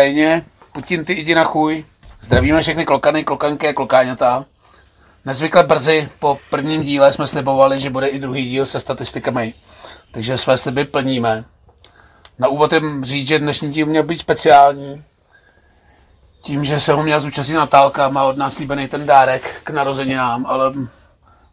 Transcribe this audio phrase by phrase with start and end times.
[0.00, 1.84] Ukrajině, Putin ty jdi na chuj.
[2.20, 4.44] Zdravíme všechny klokany, klokanky a klokáňata.
[5.24, 9.54] Nezvykle brzy po prvním díle jsme slibovali, že bude i druhý díl se statistikami.
[10.12, 11.44] Takže své sliby plníme.
[12.38, 15.04] Na úvod jim říct, že dnešní díl měl být speciální.
[16.42, 20.46] Tím, že se ho měla zúčastnit Natálka, má od nás líbený ten dárek k narozeninám,
[20.46, 20.72] ale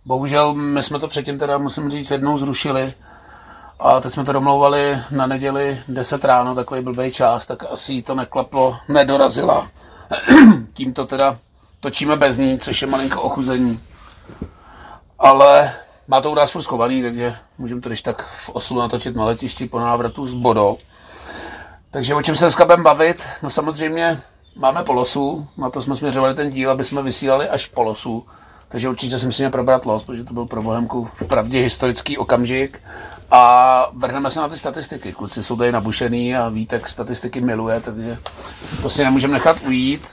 [0.06, 2.94] bohužel my jsme to předtím teda, musím říct, jednou zrušili.
[3.80, 8.02] A teď jsme to domlouvali na neděli 10 ráno, takový blbý čas, tak asi jí
[8.02, 9.68] to neklaplo, nedorazila.
[10.74, 11.38] Tímto teda
[11.80, 13.80] točíme bez ní, což je malinko ochuzení.
[15.20, 15.74] Ale
[16.08, 16.52] má to u nás
[17.04, 20.78] takže můžeme to když tak v Oslu natočit na letišti po návratu z Bodo.
[21.92, 23.24] Takže o čem se dneska budeme bavit?
[23.44, 24.22] No samozřejmě
[24.56, 28.26] máme polosu, na to jsme směřovali ten díl, aby jsme vysílali až polosu.
[28.70, 32.82] Takže určitě si musíme probrat los, protože to byl pro Bohemku v pravdě historický okamžik.
[33.32, 35.14] A vrhneme se na ty statistiky.
[35.14, 38.18] Kluci jsou tady nabušený a Vítek statistiky miluje, takže
[38.82, 40.08] to si nemůžeme nechat ujít.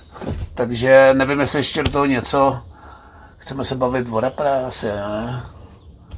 [0.54, 2.62] Takže nevím, jestli ještě do toho něco
[3.36, 5.42] chceme se bavit o repre, asi ne.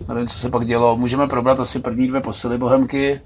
[0.08, 0.96] Nevím, co se pak dělo.
[0.96, 3.20] Můžeme probrat asi první dvě posily Bohemky,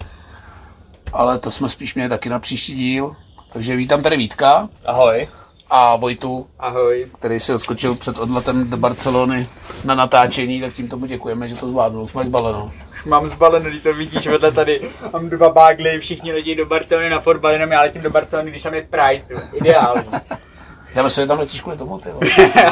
[1.13, 3.17] ale to jsme spíš měli taky na příští díl.
[3.53, 4.69] Takže vítám tady Vítka.
[4.87, 5.29] Ahoj.
[5.71, 6.47] A Vojtu.
[6.59, 7.07] Ahoj.
[7.19, 9.49] Který si odskočil před odletem do Barcelony
[9.85, 12.03] na natáčení, tak tím tomu děkujeme, že to zvládnul.
[12.03, 12.73] Už máš baleno.
[12.93, 14.91] Už mám zbaleno, když to vidíš vedle tady.
[15.13, 18.63] Mám dva bágly, všichni letí do Barcelony na fotbal, jenom já letím do Barcelony, když
[18.63, 19.43] tam je Pride.
[19.55, 20.11] Ideální.
[20.95, 22.11] Já myslím, že tam letíš kvůli tomu, ty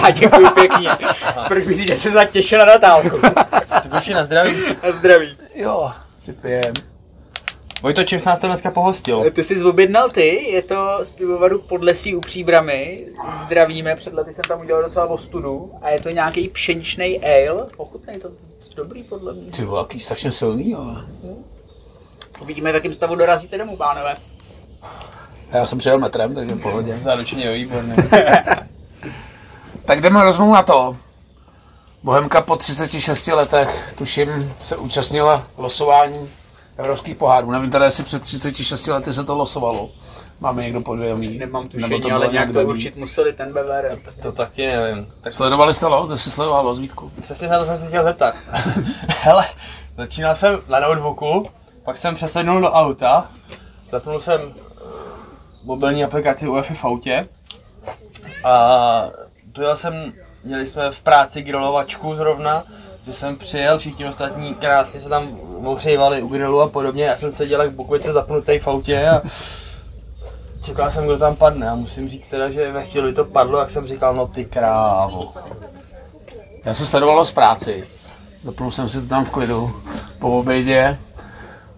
[0.03, 0.89] A děkuji pěkně.
[1.49, 3.17] Proč myslíš, že se tak těšil na Natálku?
[3.99, 4.63] Už na zdraví.
[4.83, 5.37] Na zdraví.
[5.55, 6.73] Jo, připijem.
[7.83, 9.31] Vojto, čím jsi nás to dneska pohostil?
[9.31, 13.07] Ty jsi objednal ty, je to z pivovaru Podlesí u Příbramy.
[13.45, 17.67] Zdravíme, před lety jsem tam udělal docela ostudu a je to nějaký pšeničný ale.
[17.77, 18.29] Ochutnej je to
[18.77, 19.51] dobrý podle mě.
[19.51, 21.05] Ty vole, jaký strašně silný, ale.
[22.41, 24.17] Uvidíme, v jakém stavu dorazíte domů, pánové.
[25.51, 26.95] Já jsem přijel metrem, takže v pohodě.
[26.98, 27.97] Záručeně jo, výborně.
[29.85, 30.97] Tak jdeme rozmou na to.
[32.02, 36.29] Bohemka po 36 letech, tuším, se účastnila losování
[36.78, 37.50] evropských pohárů.
[37.50, 39.90] Nevím teda, jestli před 36 lety se to losovalo.
[40.40, 41.39] Máme někdo podvědomí?
[41.39, 43.98] Nemám Nebo tušení, to ale nějak to určit museli ten Bever.
[44.22, 45.12] To taky nevím.
[45.20, 46.06] Tak Sledovali jste lo?
[46.06, 47.12] Ty jsi sledoval los, Vítku?
[47.22, 48.34] přesně na to jsem se chtěl zeptat.
[49.08, 49.46] Hele,
[49.96, 51.42] začínal jsem na notebooku,
[51.84, 53.30] pak jsem přesednul do auta,
[53.90, 54.84] zapnul jsem eh,
[55.64, 57.28] mobilní aplikaci UEFI v autě
[58.45, 59.05] a
[59.46, 60.12] dojel jsem,
[60.45, 62.64] měli jsme v práci grilovačku zrovna,
[63.08, 65.29] že jsem přijel, všichni ostatní krásně se tam
[65.64, 69.23] ohřejvali u grilu a podobně, já jsem seděl jak bukvice zapnutý v autě a
[70.63, 73.70] čekal jsem, kdo tam padne a musím říct teda, že ve chvíli, to padlo, jak
[73.70, 75.35] jsem říkal, no ty krávo.
[76.64, 77.89] Já jsem sledoval z práci.
[78.42, 79.73] Zapnul jsem si to tam v klidu
[80.19, 80.98] po obědě.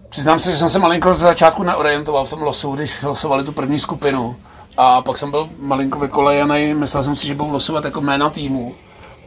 [0.09, 3.51] Přiznám se, že jsem se malinko ze začátku neorientoval v tom losu, když losovali tu
[3.51, 4.35] první skupinu.
[4.77, 8.75] A pak jsem byl malinko vykolejený, myslel jsem si, že budou losovat jako jména týmu.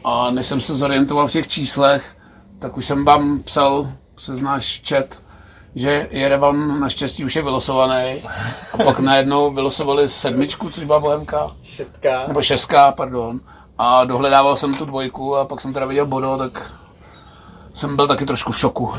[0.07, 2.15] A než jsem se zorientoval v těch číslech,
[2.59, 5.05] tak už jsem vám psal, se znáš chat,
[5.75, 8.23] že Jerevan naštěstí už je vylosovaný.
[8.73, 12.27] A pak najednou vylosovali sedmičku, což byla Bohemka Šestka.
[12.27, 13.39] nebo šestka, pardon.
[13.77, 16.71] A dohledával jsem tu dvojku a pak jsem teda viděl Bodo, tak
[17.73, 18.93] jsem byl taky trošku v šoku.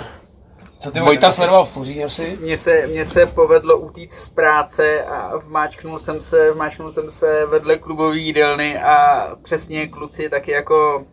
[0.78, 2.38] Co ty Vojta sledoval v Fuříněvsi.
[2.41, 7.47] Mně se, mně se povedlo utíct z práce a vmáčknul jsem se, vmáčknul jsem se
[7.47, 11.04] vedle klubové jídelny a přesně kluci taky jako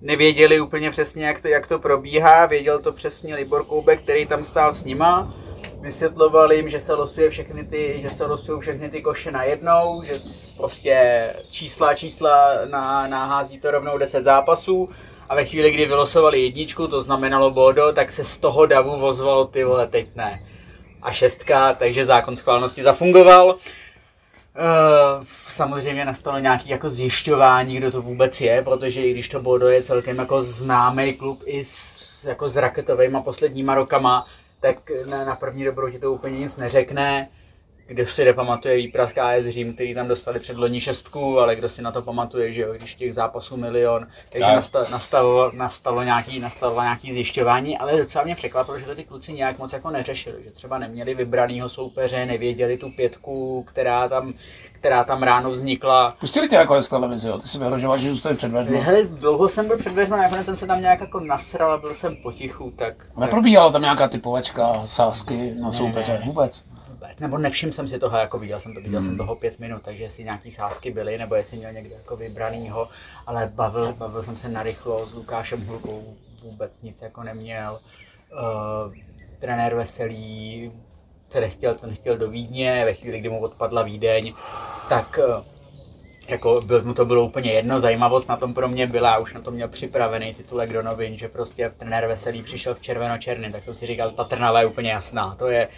[0.00, 2.46] nevěděli úplně přesně, jak to, jak to probíhá.
[2.46, 5.34] Věděl to přesně Libor Koubek, který tam stál s nima.
[5.80, 10.18] Vysvětloval jim, že se losuje všechny ty, že se losují všechny ty koše najednou, že
[10.56, 14.88] prostě čísla, čísla na, nahází to rovnou 10 zápasů.
[15.32, 19.44] A ve chvíli, kdy vylosovali jedničku, to znamenalo Bodo, tak se z toho davu vozvalo
[19.44, 20.40] ty vole, teď ne.
[21.02, 23.46] A šestka, takže zákon schválnosti zafungoval.
[23.46, 23.56] Uh,
[25.46, 29.82] samozřejmě nastalo nějaké jako zjišťování, kdo to vůbec je, protože i když to Bodo je
[29.82, 34.26] celkem jako známý klub i s, jako s raketovými posledníma rokama,
[34.60, 37.28] tak na, na první dobrou ti to úplně nic neřekne.
[37.86, 41.82] Kdo si nepamatuje výprask AS Řím, který tam dostali před loni šestku, ale kdo si
[41.82, 44.56] na to pamatuje, že jo, když těch zápasů milion, takže Tak.
[44.56, 49.32] nastalo, nastalo, nastalo, nějaký, nastalo nějaký zjišťování, ale docela mě překvapilo, že to ty kluci
[49.32, 54.32] nějak moc jako neřešili, že třeba neměli vybranýho soupeře, nevěděli tu pětku, která tam,
[54.72, 56.16] která tam ráno vznikla.
[56.20, 57.38] Pustili tě nakonec televizi, jo?
[57.38, 58.78] Ty si vyhrožoval, že zůstane před dveřmi.
[58.80, 61.94] Hele, dlouho jsem byl před dveřmi, nakonec jsem se tam nějak jako nasral a byl
[61.94, 62.94] jsem potichu, tak...
[63.16, 66.22] Neprobíhala tam nějaká typovačka, sásky na soupeře, ne.
[66.26, 66.64] Vůbec,
[67.22, 69.08] nebo nevšiml jsem si toho, jako viděl jsem to, viděl Hmm.
[69.08, 72.88] jsem toho pět minut, takže jestli nějaký sázky byly, nebo jestli měl někde jako vybranýho,
[73.26, 77.80] ale bavil, bavil jsem se narychlo s Lukášem Hulkou, vůbec nic jako neměl.
[78.32, 78.94] Uh,
[79.38, 80.72] trenér Veselý,
[81.28, 84.34] ten chtěl, ten chtěl do Vídně, ve chvíli, kdy mu odpadla Vídeň,
[84.88, 85.42] tak eh,
[86.28, 89.40] jako byl, mu to bylo úplně jedno, zajímavost na tom pro mě byla, už na
[89.40, 93.74] to měl připravený titulek do novin, že prostě trenér Veselý přišel v červeno-černém, tak jsem
[93.74, 95.68] si říkal, ta Trnava je úplně jasná, to je,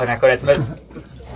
[0.00, 0.54] a nakonec jsme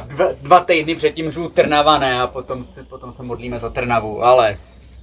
[0.07, 4.25] dva, dva týdny předtím hřů Trnava ne a potom, si, potom se modlíme za Trnavu,
[4.25, 4.59] ale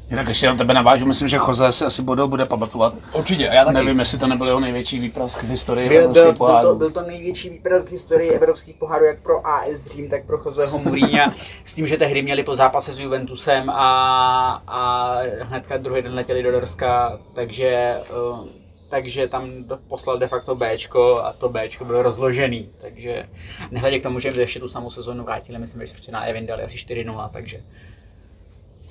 [0.09, 2.93] Jinak ještě na tebe navážu, myslím, že Jose si asi Bodo bude pamatovat.
[3.13, 3.75] Určitě, já taky.
[3.75, 6.75] Nevím, jestli to nebyl jeho největší výprask v historii byl, byl, evropských byl, to, pohárů.
[6.75, 10.79] byl to největší výprask v historii evropských pohárů, jak pro AS Řím, tak pro Joseho
[10.79, 11.33] Mourinha,
[11.63, 16.43] s tím, že tehdy měli po zápase s Juventusem a, a hnedka druhý den letěli
[16.43, 18.58] do Dorska, takže, eh,
[18.89, 19.51] takže tam
[19.87, 23.29] poslal de facto Bčko a to Bčko bylo rozložený, takže
[23.71, 26.77] nehledě k tomu, že ještě tu samou sezónu vrátili, myslím, že na Evin dali asi
[26.77, 27.61] 4-0, takže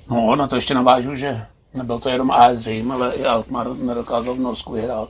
[0.09, 1.41] No, na to ještě navážu, že
[1.73, 5.09] nebyl to jenom AS Řím, ale i Alkmaar nedokázal v Norsku vyhrát.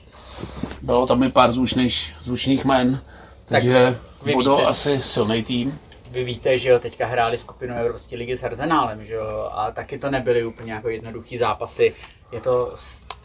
[0.81, 3.01] Bylo tam i pár zvučných, zvučných men,
[3.45, 3.99] takže
[4.33, 4.67] Bodo víte.
[4.67, 5.79] asi silný tým.
[6.11, 9.99] vy víte, že jo, teďka hráli skupinu Evropské ligy s Arsenálem, že jo, a taky
[9.99, 11.95] to nebyly úplně jako jednoduchý zápasy.
[12.31, 12.73] Je to,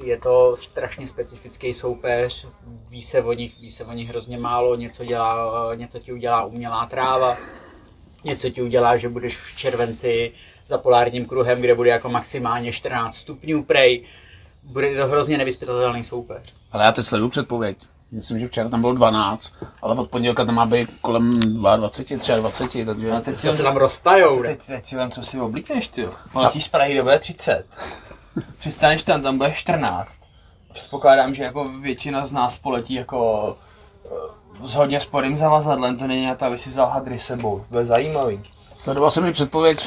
[0.00, 2.48] je to strašně specifický soupeř,
[2.88, 6.44] ví se o nich, ví se o nich hrozně málo, něco, dělá, něco ti udělá
[6.44, 7.36] umělá tráva,
[8.24, 10.32] něco ti udělá, že budeš v červenci
[10.66, 14.04] za polárním kruhem, kde bude jako maximálně 14 stupňů prej.
[14.62, 16.54] Bude to hrozně nevyspytatelný soupeř.
[16.72, 17.78] Ale já teď sleduju předpověď.
[18.12, 22.84] Myslím, že včera tam bylo 12, ale od pondělka tam má být kolem 22, 23,
[22.84, 24.48] takže A teď si tam roztajou, ne?
[24.48, 26.08] Teď, teď si vem, co si oblíkneš, ty.
[26.34, 27.62] Letíš z Prahy do B30.
[28.58, 30.20] Přistaneš tam, tam bude 14.
[30.72, 33.56] Předpokládám, že jako většina z nás poletí jako
[34.04, 34.08] eh,
[34.62, 37.58] s hodně sporým zavazadlem, to není na to, aby si vzal hadry sebou.
[37.58, 38.40] To bude zajímavý.
[38.78, 39.86] sledoval jsem i předpověď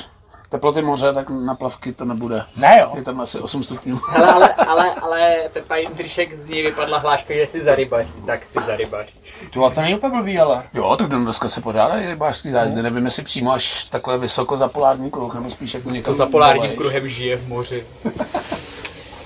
[0.50, 2.44] teploty moře, tak na plavky to nebude.
[2.56, 2.92] Ne jo.
[2.96, 4.00] Je tam asi 8 stupňů.
[4.10, 8.60] Hele, ale, ale, ale Pepa Jindřišek z ní vypadla hláška, že si zarybaš, tak si
[8.66, 9.18] zarybaš.
[9.54, 10.64] Tu a to není úplně blbý, ale.
[10.74, 12.82] Jo, tak do dneska se pořádají rybářský zájezdy.
[12.84, 16.26] Nevím, jestli přímo až takhle vysoko za polární kruh, nebo spíš jako To někam za
[16.26, 16.78] polárním dolejš.
[16.78, 17.86] kruhem žije v moři.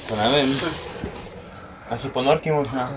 [0.09, 0.59] To nevím.
[1.89, 2.91] Asi ponorky možná.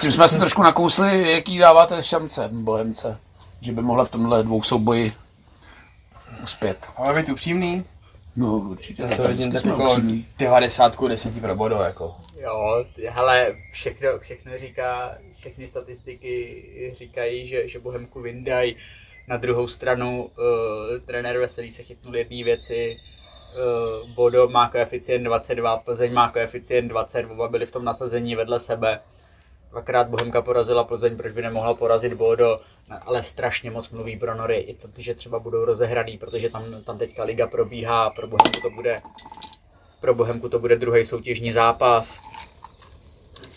[0.00, 3.18] Tím jsme se trošku nakousli, jaký dáváte šance Bohemce,
[3.60, 5.12] že by mohla v tomhle dvou souboji
[6.46, 6.78] uspět.
[6.96, 7.84] Ale být upřímný,
[8.36, 9.02] No určitě.
[9.02, 10.26] já to tak vidím tak jako upřímní.
[10.38, 12.14] 90 10 pro bodo, jako.
[12.40, 18.76] Jo, hele, všechno, všechno říká, všechny statistiky říkají, že, že Bohemku vyndají.
[19.28, 20.32] Na druhou stranu uh,
[21.06, 22.96] trenér Veselý se chytnul jedné věci,
[24.02, 28.60] uh, Bodo má koeficient 22, Plzeň má koeficient 20, oba byli v tom nasazení vedle
[28.60, 29.00] sebe.
[29.70, 32.58] Dvakrát Bohemka porazila Plzeň, proč by nemohla porazit Bodo,
[33.00, 36.98] ale strašně moc mluví pro Nory, i to, že třeba budou rozehraný, protože tam, tam
[36.98, 38.96] teďka liga probíhá, pro Bohemku to bude
[40.00, 42.20] pro Bohemku to bude druhý soutěžní zápas.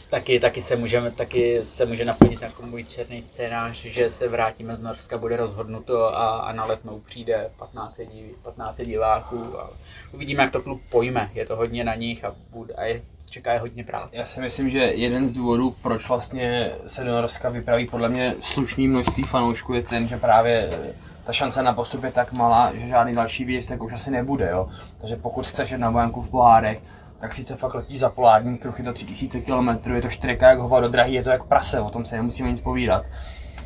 [0.10, 4.76] Taky, taky, se můžeme, taky se může naplnit jako můj černý scénář, že se vrátíme
[4.76, 9.60] z Norska, bude rozhodnuto a, a na letnou přijde 15, div, 15 diváků.
[9.60, 9.70] A
[10.14, 11.32] uvidíme, jak to klub pojme.
[11.34, 14.20] Je to hodně na nich a, bude, a je, čeká je hodně práce.
[14.20, 18.36] Já si myslím, že jeden z důvodů, proč vlastně se do Norska vypraví podle mě
[18.42, 20.94] slušný množství fanoušků, je ten, že právě eh,
[21.24, 24.50] ta šance na postup je tak malá, že žádný další výjezd už asi nebude.
[24.52, 24.70] Jo?
[24.98, 26.82] Takže pokud chceš jet na vojenku v Pohárech,
[27.20, 30.88] tak sice fakt letíš za polární kruh, to 3000 km, je to čtyřka jak hovado
[30.88, 33.04] drahý, je to jak prase, o tom se nemusíme nic povídat.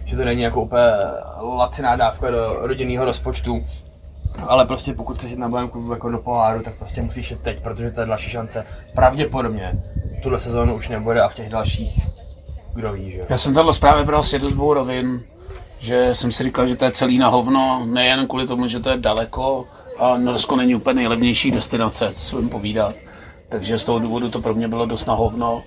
[0.06, 0.84] Že to není jako úplně
[1.42, 3.66] laciná dávka do rodinného rozpočtu,
[4.48, 7.64] ale prostě pokud chceš jít na bojenku jako do poháru, tak prostě musíš jít teď,
[7.64, 9.84] protože ta další šance pravděpodobně
[10.24, 12.08] tuhle sezónu už nebude a v těch dalších,
[12.74, 13.26] kdo ví, že.
[13.30, 15.24] Já jsem tato zprávě bral jednu z dvou rovin,
[15.80, 18.90] že jsem si říkal, že to je celý na hovno, nejen kvůli tomu, že to
[18.90, 19.66] je daleko,
[20.00, 22.96] a Norsko není úplně nejlevnější destinace, co si povídat.
[23.50, 25.64] Takže z toho důvodu to pro mě bylo dost na hovno.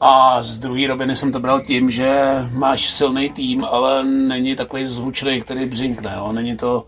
[0.00, 4.86] A z druhé roviny jsem to bral tím, že máš silný tým, ale není takový
[4.86, 6.14] zvučný, který břinkne.
[6.16, 6.32] Jo.
[6.32, 6.84] Není to,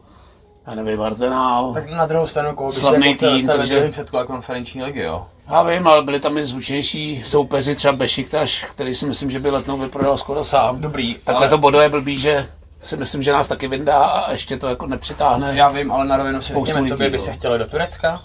[0.67, 1.75] já nevím, Arsenal.
[1.75, 5.27] Tak na druhou stranu, se Slavný jako tým, takže- předkola konferenční ligy, jo.
[5.51, 9.51] Já vím, ale byli tam i zvučnější soupeři, třeba Bešiktaš, který si myslím, že by
[9.51, 10.81] letnou vyprodal skoro sám.
[10.81, 12.47] Dobrý, Takhle ale to bodo je blbý, že
[12.81, 15.53] si myslím, že nás taky vyndá a ještě to jako nepřitáhne.
[15.57, 18.23] já vím, ale na rovinu si řekněme, tobě by se chtělo do Turecka?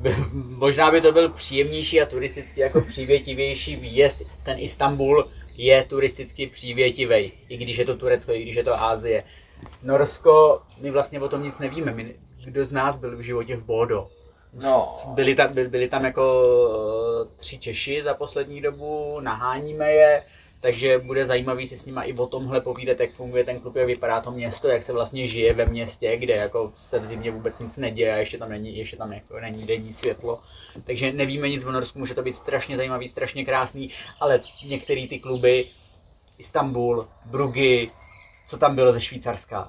[0.32, 4.22] Možná by to byl příjemnější a turisticky jako přívětivější výjezd.
[4.44, 9.24] Ten Istanbul je turisticky přívětivý, i když je to Turecko, i když je to Ázie.
[9.82, 11.92] Norsko, my vlastně o tom nic nevíme.
[11.92, 12.14] My,
[12.44, 14.08] kdo z nás byl v životě v Bodo?
[14.62, 16.44] No, Byli tam, byli, byli tam jako
[17.22, 20.22] eh, tři Češi za poslední dobu, naháníme je,
[20.60, 23.86] takže bude zajímavý si s nima i o tomhle povídat, jak funguje ten klub, jak
[23.86, 27.58] vypadá to město, jak se vlastně žije ve městě, kde jako se v zimě vůbec
[27.58, 30.40] nic neděje a ještě tam není, ještě tam jako není denní světlo.
[30.84, 33.90] Takže nevíme nic o Norsku, může to být strašně zajímavý, strašně krásný,
[34.20, 35.66] ale některé ty kluby,
[36.38, 37.88] Istanbul, Brugy,
[38.46, 39.68] co tam bylo ze Švýcarska?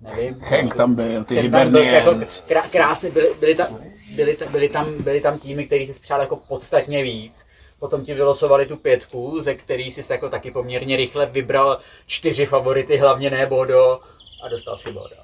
[0.00, 0.34] Nevím.
[0.40, 2.40] Henk tam byl, ty jako Hibernians.
[2.48, 3.78] krá, krásně, byly, byly, tam,
[4.14, 7.46] byly, byly, tam, byly tam týmy, který si spřál jako podstatně víc.
[7.80, 12.96] Potom ti vylosovali tu pětku, ze který si jako taky poměrně rychle vybral čtyři favority,
[12.96, 13.98] hlavně ne Bodo,
[14.42, 15.16] a dostal si Bodo.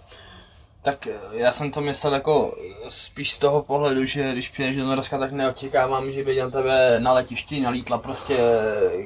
[0.82, 2.54] Tak eh, já jsem to myslel jako
[2.88, 7.00] spíš z toho pohledu, že když přijdeš do Norska, tak neočekávám, že by na tebe
[7.00, 8.38] na letišti nalítla prostě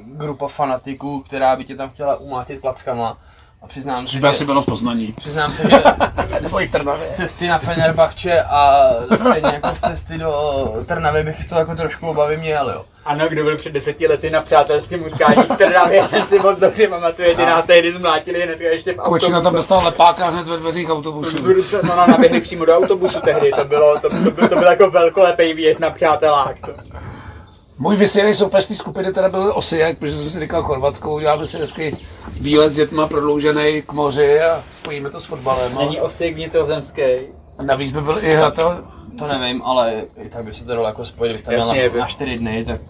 [0.04, 3.18] grupa fanatiků, která by tě tam chtěla umlátit klackama.
[3.62, 5.12] A přiznám se, Že asi bylo v Poznaní.
[5.12, 5.62] přiznám se,
[6.62, 6.98] že Trnavě.
[7.06, 10.32] z cesty na Fenerbahče a stejně jako z cesty do
[10.86, 12.84] Trnavy bych z toho jako trošku obavy měl, jo.
[13.04, 16.88] Ano, kdo byl před deseti lety na přátelském utkání v Trnavě, ten si moc dobře
[16.88, 20.90] pamatuje, ty nás tehdy zmlátili hned ještě v Kočina tam dostal lepáka hned ve dveřích
[20.90, 21.36] autobusu.
[21.82, 24.90] No, no, naběhli přímo do autobusu tehdy, to bylo, to, to, byl, to byl jako
[24.90, 26.56] velkolepý výjezd na přátelák.
[26.66, 26.72] To.
[27.82, 31.58] Můj vysílený soupeř té skupiny teda byl Osijek, protože jsem si říkal Chorvatsko, uděláme si
[31.58, 31.96] hezky
[32.40, 35.78] výlet s dětma prodloužený k moři a spojíme to s fotbalem.
[35.78, 37.02] A Není osik vnitrozemský.
[37.58, 38.84] a navíc by byl i hratel,
[39.18, 42.06] To nevím, ale i tak by se to dalo jako spojit, když tam na, na
[42.06, 42.80] 4 dny, tak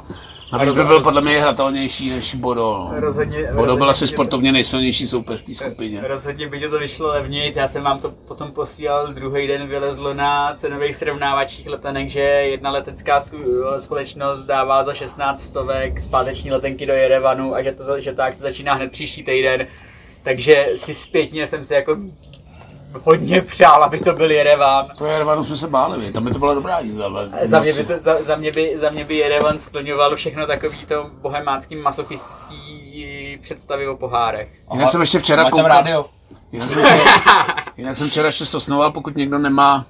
[0.53, 2.89] navíc by byl podle mě hratelnější než Bodo.
[2.93, 6.01] Rozhodně- Bodo byl asi sportovně nejsilnější soupeř v té skupině.
[6.09, 10.55] Rozhodně by to vyšlo levněji, já jsem vám to potom posílal, druhý den vylezlo na
[10.57, 13.21] cenových srovnávačích letenek, že jedna letecká
[13.79, 18.43] společnost dává za 16 stovek zpáteční letenky do Jerevanu a že, to, že ta akce
[18.43, 19.67] začíná hned příští týden.
[20.25, 21.97] Takže si zpětně jsem si jako
[23.03, 24.87] hodně přál, aby to byl Jerevan.
[24.99, 26.13] To je Ervanu jsme se báli, vy.
[26.13, 27.05] tam by to byla dobrá jízda.
[27.05, 30.47] ale Za mě, by to, za, za, mě by, za mě by Jerevan splňoval všechno
[30.47, 34.49] takový to bohemánský masochistický představy o pohárech.
[34.73, 36.07] Jinak jsem ještě včera koukal, rádio.
[36.53, 37.05] jinak jsem, včera,
[37.77, 39.87] jinak jsem včera ještě sosnoval, pokud někdo nemá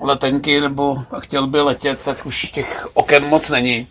[0.00, 3.86] letenky nebo a chtěl by letět, tak už těch oken moc není.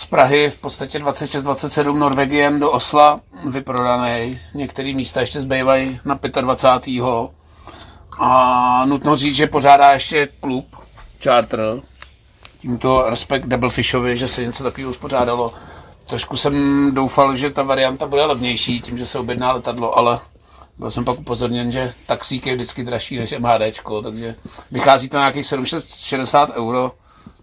[0.00, 4.38] Z Prahy v podstatě 26-27 Norvegien do Osla vyprodaný.
[4.54, 7.04] Některé místa ještě zbývají na 25.
[8.18, 10.76] A nutno říct, že pořádá ještě klub
[11.22, 11.60] Charter.
[12.60, 15.54] Tímto respekt Doublefishovi, že se něco takového uspořádalo.
[16.06, 16.54] Trošku jsem
[16.94, 20.20] doufal, že ta varianta bude levnější, tím, že se objedná letadlo, ale
[20.78, 24.34] byl jsem pak upozorněn, že taxík je vždycky dražší než MHDčko, takže
[24.70, 26.92] vychází to na nějakých 760 euro,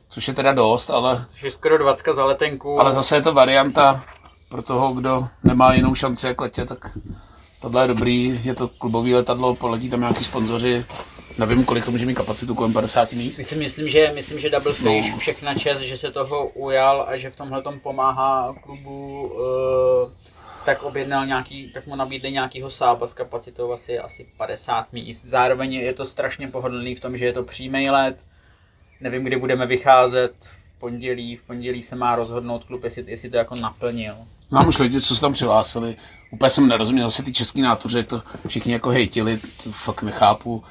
[0.10, 2.80] což je teda dost, ale, Což je skoro 20 za letenku.
[2.82, 4.04] ale zase je to varianta
[4.50, 6.98] pro toho, kdo nemá jinou šanci jak letět, tak
[7.62, 10.86] tohle je dobrý, je to klubový letadlo, poletí tam nějaký sponzoři,
[11.38, 13.40] nevím, kolik to může mít kapacitu, kolem 50 míst.
[13.44, 15.18] Si myslím, že, myslím, že Double Fish No.
[15.18, 20.12] všechna čest, že se toho ujal a že v tomhle pomáhá klubu, uh,
[20.66, 25.26] tak objednal nějaký, tak mu nabídli nějakýho sába s kapacitou asi, asi 50 míst.
[25.26, 28.18] Zároveň je to strašně pohodlný v tom, že je to přímý let.
[29.02, 30.34] Nevím, kdy budeme vycházet
[30.76, 31.36] v pondělí.
[31.36, 34.16] V pondělí se má rozhodnout klub, jestli, jestli to jako naplnil.
[34.50, 35.96] Znám už lidi, co se tam přihlásili.
[36.32, 40.64] Úplně jsem nerozuměl se ty český nátuře, jak to všichni jako hejtili, to fakt nechápu.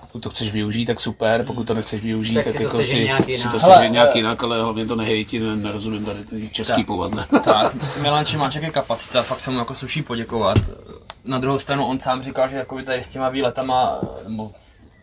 [0.00, 2.84] Pokud to chceš využít, tak super, pokud to nechceš využít, Tak tak, si to jako
[2.84, 3.52] si, nějak si jinak.
[3.52, 6.86] to sežeň nějak eh, jinak, ale hlavně to nehejti, ne, nerozumím tady ty český Tak.
[6.86, 7.26] povaze.
[7.44, 10.58] Tak, Milan Čimáček je kapacita, fakt se mu jako sluší poděkovat.
[11.24, 13.98] Na druhou stranu on sám říkal, že jako tady s těma výletama,
[14.28, 14.52] nebo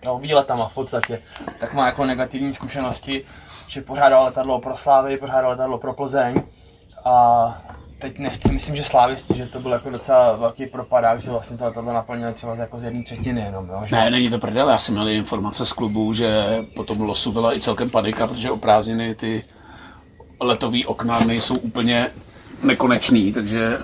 [0.05, 1.22] no, výletama v podstatě,
[1.60, 3.24] tak má jako negativní zkušenosti,
[3.67, 6.43] že pořádal letadlo pro Slávy, pořádal letadlo pro Plzeň.
[7.05, 7.58] A
[8.00, 11.65] teď nechci, myslím, že Slávisti, že to byl jako docela velký propadák, že vlastně to
[11.65, 14.77] letadlo naplnili třeba jako z jedné třetiny jenom, jo, že Ne, není to prdel, já
[14.77, 18.58] jsem měl informace z klubu, že po tom losu byla i celkem panika, protože o
[18.58, 19.43] prázdniny ty
[20.39, 22.08] letový okna nejsou úplně
[22.63, 23.77] nekonečný, takže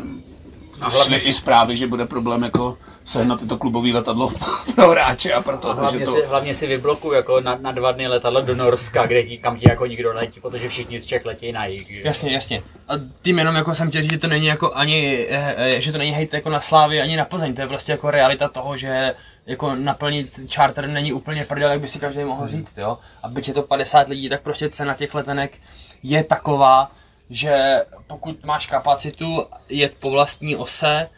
[0.82, 4.32] A šly hlavně i zprávy, že bude problém jako sehnat tyto klubové letadlo
[4.76, 6.14] pro hráče a proto, takže Hlavně, to...
[6.14, 9.60] si, hlavně si vyblokuj jako na, na dva dny letadlo do Norska, kde ti, kam
[9.60, 11.88] ti jako nikdo letí, protože všichni z Čech letí na jich.
[11.88, 12.02] Že?
[12.06, 12.64] Jasně, jasně.
[12.88, 15.92] A tím jenom jako jsem chtěl říct, že to není jako ani, eh, eh, že
[15.92, 18.78] to není hejt jako na Slávy, ani na Plzeň, to je prostě jako realita toho,
[18.78, 19.14] že
[19.46, 22.98] jako naplnit charter není úplně prdel, jak by si každý mohl říct, jo.
[23.24, 25.58] A byť je to 50 lidí, tak prostě cena těch letenek
[26.04, 26.92] je taková,
[27.30, 31.10] že pokud máš kapacitu jet po vlastní ose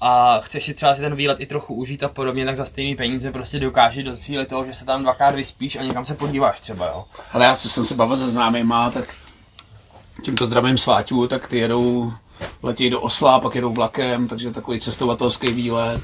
[0.00, 2.96] a chceš si třeba si ten výlet i trochu užít a podobně, tak za stejný
[2.96, 6.86] peníze prostě dokážeš docílit toho, že se tam dvakrát vyspíš a někam se podíváš třeba,
[6.86, 7.04] jo.
[7.32, 9.14] Ale já, co jsem se bavil se známýma, tak
[10.24, 12.12] tímto zdravím sváťů, tak ty jedou,
[12.62, 16.00] letějí do Osla, pak jedou vlakem, takže takový cestovatelský výlet.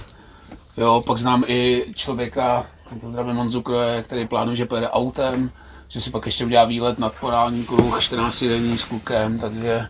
[0.77, 3.65] Jo, pak znám i člověka, tímto zdravím Honzu
[4.03, 5.51] který plánuje, že pojede autem,
[5.89, 9.87] že si pak ještě udělá výlet nad Porální kruh 14 denní s klukem, takže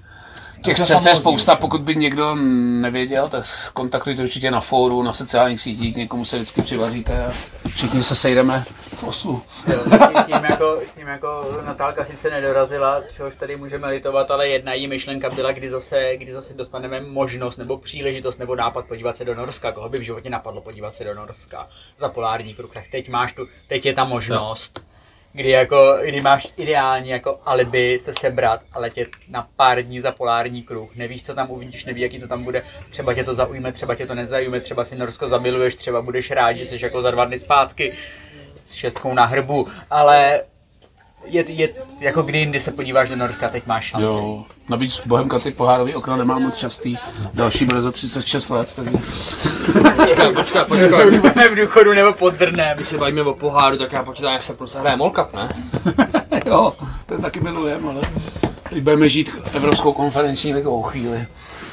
[0.67, 2.35] těch cest je spousta, pokud by někdo
[2.81, 7.33] nevěděl, tak kontaktujte určitě na fóru, na sociálních sítích, někomu se vždycky přivaříte a
[7.69, 9.43] všichni se sejdeme v Oslu.
[9.67, 14.73] Jo, tím, tím, jako, tím jako Natálka sice nedorazila, čehož tady můžeme litovat, ale jedna
[14.73, 19.25] její myšlenka byla, kdy zase, kdy zase dostaneme možnost nebo příležitost nebo nápad podívat se
[19.25, 19.73] do Norska.
[19.73, 23.33] Koho by v životě napadlo podívat se do Norska za polární kruh, tak teď máš
[23.33, 24.85] tu, teď je ta možnost.
[25.37, 30.13] Kdy, jako, kdy máš ideální jako alibi se sebrat a letět na pár dní za
[30.13, 30.97] polární kruh.
[30.97, 32.63] Nevíš, co tam uvidíš, nevíš, jaký to tam bude.
[32.91, 36.53] Třeba tě to zaujme, třeba tě to nezajme, třeba si Norsko zamiluješ, třeba budeš rád,
[36.53, 37.93] že jsi jako za dva dny zpátky
[38.65, 40.43] s šestkou na hrbu, ale
[41.27, 41.69] je, je
[42.01, 44.05] jako kdy jindy se podíváš do Norska, teď máš šanci.
[44.05, 46.97] Jo, navíc Bohemka ty pohárový okna nemá moc častý,
[47.35, 48.91] další bude za 36 let, takže
[50.35, 50.89] počkej, počkej.
[51.21, 52.77] Budeme v důchodu nebo pod drnem.
[52.77, 55.49] Když se bavíme o poháru, tak já počítám, že se prostě hraje Mall Cup, ne?
[56.47, 56.73] jo,
[57.07, 58.01] ten taky milujem, ale
[58.71, 61.27] teď budeme žít Evropskou konferenční ligou chvíli.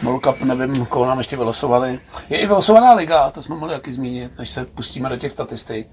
[0.03, 1.99] World Cup, nevím, koho nám ještě vylosovali.
[2.29, 5.87] Je i vylosovaná liga, to jsme mohli taky zmínit, než se pustíme do těch statistik.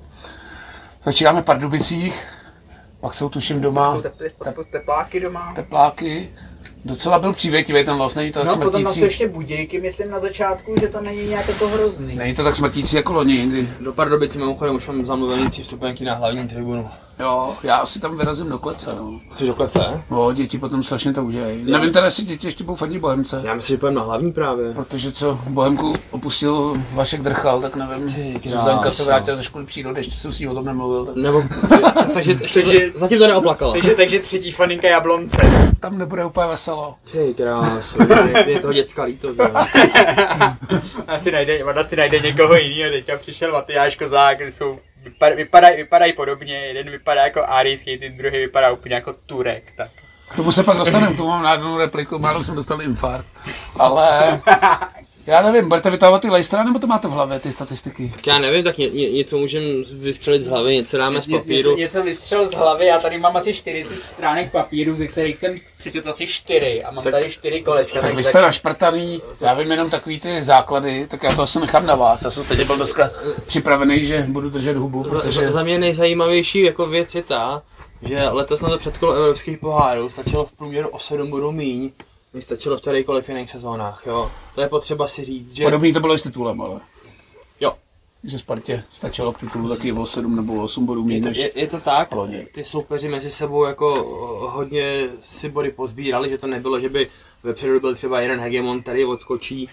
[1.03, 2.25] Začínáme v Pardubicích,
[3.01, 5.53] pak jsou tuším doma Jsou tepl, tepl, tepláky doma.
[5.55, 6.31] tepláky.
[6.85, 9.01] Docela byl přívětivý ten los, není to tak No potom na to smrtící.
[9.01, 12.15] ještě budějky, myslím na začátku, že to není nějak jako hrozný.
[12.17, 16.05] Není to tak smrtící jako loni, kdy Do Pardubic mimochodem už mám zamluvený tři stupenky
[16.05, 16.89] na hlavní tribunu.
[17.21, 19.21] Jo, já si tam vyrazím do klece, no.
[19.35, 20.03] Což do klece?
[20.11, 21.65] No, děti potom strašně to udělají.
[21.65, 23.43] Nevím teda, jestli děti ještě budou fandit Bohemce.
[23.45, 24.73] Já myslím, že půjdeme na hlavní právě.
[24.75, 28.41] Protože co Bohemku opustil Vašek Drchal, tak nevím.
[28.45, 31.07] Zuzanka se vrátila ze školy přírody, ještě jsem s ní o tom nemluvil.
[31.07, 31.43] Tak Nebo,
[32.15, 33.73] takže ještě Takže- zatím to neoplakala.
[33.73, 35.37] Takže, takže třetí faninka Jablonce.
[35.81, 36.95] tam nebude úplně veselo.
[37.13, 37.99] Ty krásu,
[38.47, 39.29] je toho děcka líto.
[41.07, 46.13] Asi najde, ona si najde někoho jiného, teďka přišel Matyáš Kozák, jsou, vypadají, vypadají, vypadají
[46.13, 49.91] podobně, jeden vypadá jako árijský, ten druhý vypadá úplně jako Turek, tak.
[50.29, 53.27] K tomu se pak dostaneme, k tomu mám nádhernou repliku, málo jsem dostal infarkt.
[53.79, 54.41] Ale
[55.31, 58.13] já nevím, budete vytahovat ty lejstra, nebo to máte v hlavě, ty statistiky?
[58.15, 61.39] Tak já nevím, tak ně, ně, něco můžeme vystřelit z hlavy, něco dáme z Ně-
[61.39, 61.77] papíru.
[61.77, 65.57] Něco, něco vystřel z hlavy, já tady mám asi 40 stránek papíru, ze kterých jsem
[65.79, 68.01] přečetl asi 4 a mám Tak- tady 4 kolečka.
[68.01, 71.87] Tak vy jste našprtaný, já vím jenom takový ty základy, tak já to asi nechám
[71.87, 72.23] na vás.
[72.23, 73.11] Já jsem teď byl dneska
[73.47, 77.63] připravený, že budu držet hubu, Za, protože za, za mě nejzajímavější jako věc je ta,
[78.03, 81.91] že letos na to předkolo evropských pohárů stačilo v průměru o 7 bodů míň,
[82.35, 84.31] než stačilo v kterýkoliv jiných sezónách, jo.
[84.55, 85.65] To je potřeba si říct, že...
[85.65, 86.81] podobný to bylo i s titulem, ale.
[87.61, 87.75] Jo.
[88.25, 91.39] Že Spartě stačilo k titulu taky o 7 nebo o 8 bodů Je méně než...
[91.39, 92.47] je, je to tak, loni.
[92.47, 97.09] ty soupeři mezi sebou jako o, hodně si body pozbírali, že to nebylo, že by
[97.43, 99.69] vepředu byl třeba jeden hegemon, který odskočí,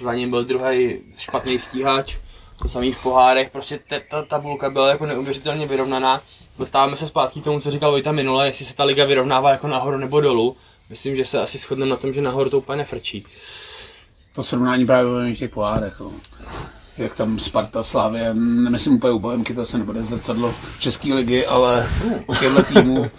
[0.00, 2.16] za ním byl druhý špatný stíhač,
[2.62, 6.22] to samý v pohárech, prostě te, ta tabulka byla jako neuvěřitelně vyrovnaná.
[6.58, 9.68] Dostáváme se zpátky k tomu, co říkal Vojta minule, jestli se ta liga vyrovnává jako
[9.68, 10.56] nahoru nebo dolů.
[10.92, 13.24] Myslím, že se asi shodneme na tom, že nahoru to úplně nefrčí.
[14.34, 16.00] To srovnání právě ve těch pohárech.
[16.00, 16.12] No.
[16.98, 21.88] Jak tam Sparta, Slávě, nemyslím úplně u Bohemky, to se nebude zrcadlo České ligy, ale
[22.26, 23.10] u těchto týmů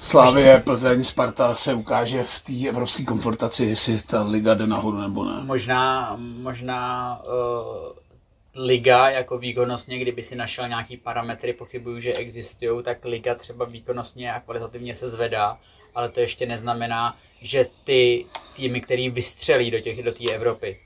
[0.00, 5.24] Slávě, Plzeň, Sparta se ukáže v té evropské konfrontaci, jestli ta liga jde nahoru nebo
[5.24, 5.44] ne.
[5.44, 13.04] Možná, možná uh, liga jako výkonnostně, kdyby si našel nějaký parametry, pochybuju, že existují, tak
[13.04, 15.58] liga třeba výkonnostně a kvalitativně se zvedá,
[15.94, 18.26] ale to ještě neznamená, že ty
[18.56, 20.80] týmy, který vystřelí do těch do té Evropy,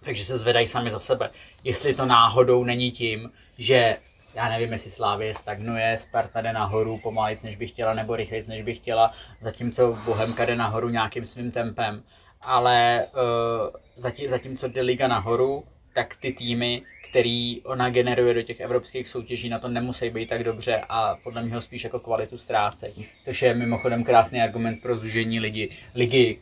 [0.00, 1.30] takže se zvedají sami za sebe.
[1.64, 3.96] Jestli to náhodou není tím, že
[4.34, 8.62] já nevím, jestli Slávě stagnuje, Sparta jde nahoru pomalejc, než by chtěla, nebo rychlejc, než
[8.62, 12.02] by chtěla, zatímco Bohemka jde nahoru nějakým svým tempem.
[12.40, 16.82] Ale uh, zatím, zatímco jde Liga nahoru, tak ty týmy,
[17.16, 21.42] který ona generuje do těch evropských soutěží, na to nemusí být tak dobře a podle
[21.42, 23.06] mě ho spíš jako kvalitu ztrácejí.
[23.24, 26.38] Což je mimochodem krásný argument pro zužení lidi, ligy,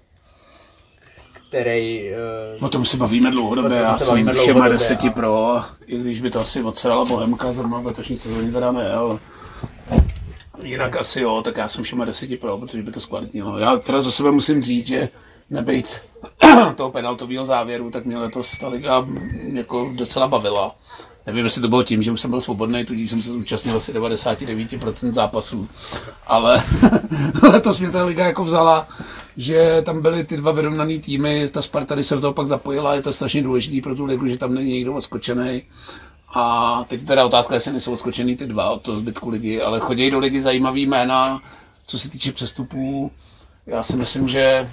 [1.49, 2.11] který...
[2.59, 6.21] Uh, O tom se bavíme dlouhodobě, já se jsem všema deseti a- pro, i když
[6.21, 9.19] by to asi odsrala Bohemka, zrovna v letošní sezóně teda ne, ale
[10.63, 13.59] jinak asi jo, tak já jsem všema deseti pro, protože by to zkvalitnilo.
[13.59, 15.09] Já teda za sebe musím říct, že
[15.51, 16.03] nebejt
[16.77, 19.07] toho penaltového závěru, tak mě letos ta liga
[19.53, 20.75] jako docela bavila.
[21.27, 23.93] Nevím, jestli to bylo tím, že už jsem byl svobodný, tudíž jsem se zúčastnil asi
[23.93, 25.69] 99% zápasů.
[26.27, 26.63] Ale
[27.43, 28.89] letos mě ta liga jako vzala,
[29.37, 32.95] že tam byly ty dva vyrovnaný týmy, ta Sparta, když se do toho pak zapojila,
[32.95, 35.63] je to strašně důležité pro tu ligu, že tam není nikdo odskočený.
[36.35, 40.11] A teď teda otázka, jestli nejsou odskočený ty dva od toho zbytku ligy, ale chodí
[40.11, 41.43] do ligy zajímavý jména,
[41.87, 43.11] co se týče přestupů.
[43.67, 44.71] Já si myslím, že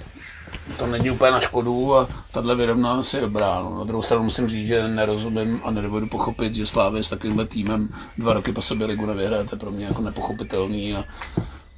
[0.78, 3.62] to není úplně na škodu a tahle vyrovnanost je dobrá.
[3.62, 3.78] No.
[3.78, 7.88] Na druhou stranu musím říct, že nerozumím a nedovedu pochopit, že Slávě s takovýmhle týmem
[8.18, 11.04] dva roky po sobě ligu nevyhraje, to je pro mě jako nepochopitelný a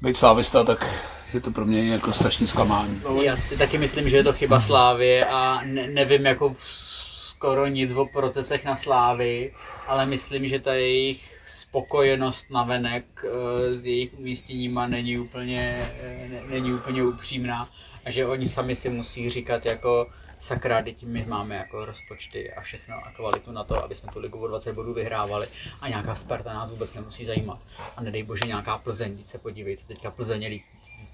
[0.03, 3.01] být slávista, tak je to pro mě jako strašný zklamání.
[3.23, 7.93] Já si taky myslím, že je to chyba Slávy a ne, nevím jako skoro nic
[7.93, 9.53] o procesech na Slávy,
[9.87, 16.41] ale myslím, že ta jejich spokojenost navenek eh, s jejich umístěníma není úplně, eh, ne,
[16.49, 17.69] není úplně upřímná
[18.05, 20.07] a že oni sami si musí říkat jako
[20.39, 24.21] sakra, teď my máme jako rozpočty a všechno a kvalitu na to, aby jsme tu
[24.21, 25.49] ligu o 20 bodů vyhrávali
[25.81, 27.59] a nějaká Sparta nás vůbec nemusí zajímat.
[27.97, 30.61] A nedej bože nějaká Plzeň, se podívejte, teďka Plzeň je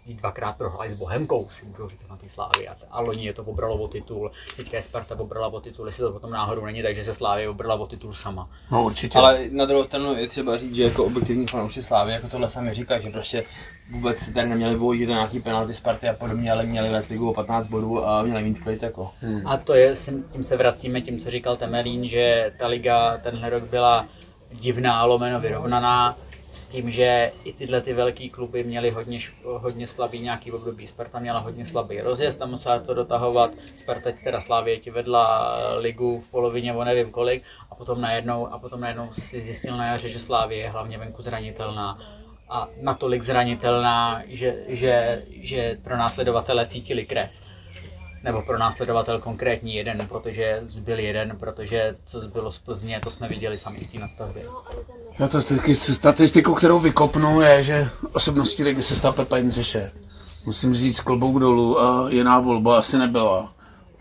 [0.06, 2.68] dvakrát prohráli s Bohemkou, si můžu říkat na té Slávy.
[2.68, 6.02] A, a loni je to obralo o titul, teďka je Sparta obrala o titul, jestli
[6.02, 8.50] to potom náhodou není, takže se Slávy obrala o titul sama.
[8.70, 9.18] No určitě.
[9.18, 12.74] Ale na druhou stranu je třeba říct, že jako objektivní fanoušci Slávy jako tohle sami
[12.74, 13.44] říkají, že prostě
[13.90, 17.30] vůbec si tady neměli vodit do nějaký penalty Sparty a podobně, ale měli vést ligu
[17.30, 19.10] o 15 bodů a měli mít klid jako.
[19.20, 19.46] Hmm.
[19.46, 19.94] A to je,
[20.32, 24.06] tím se vracíme tím, co říkal Temelín, že ta liga tenhle rok byla
[24.50, 26.16] divná, lomeno vyrovnaná
[26.50, 30.86] s tím, že i tyhle ty velké kluby měly hodně, hodně slabý nějaký období.
[30.86, 33.50] Sparta měla hodně slabý rozjezd, tam musela to dotahovat.
[33.74, 38.58] Sparta teda Slávě ti vedla ligu v polovině o nevím kolik a potom najednou, a
[38.58, 41.98] potom najednou si zjistil na jaře, že Slávě je hlavně venku zranitelná
[42.48, 47.30] a natolik zranitelná, že, že, že pro následovatele cítili krev
[48.22, 53.28] nebo pro následovatel konkrétní jeden, protože zbyl jeden, protože co zbylo z Plzně, to jsme
[53.28, 54.44] viděli sami v té nastavbě.
[55.20, 59.92] Já to taky statistiku, kterou vykopnu, je, že osobností ligy se stal Pepa Jindřišek.
[60.46, 63.52] Musím říct klobouk dolů a jiná volba asi nebyla.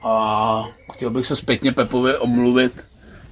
[0.03, 2.85] A chtěl bych se zpětně Pepovi omluvit,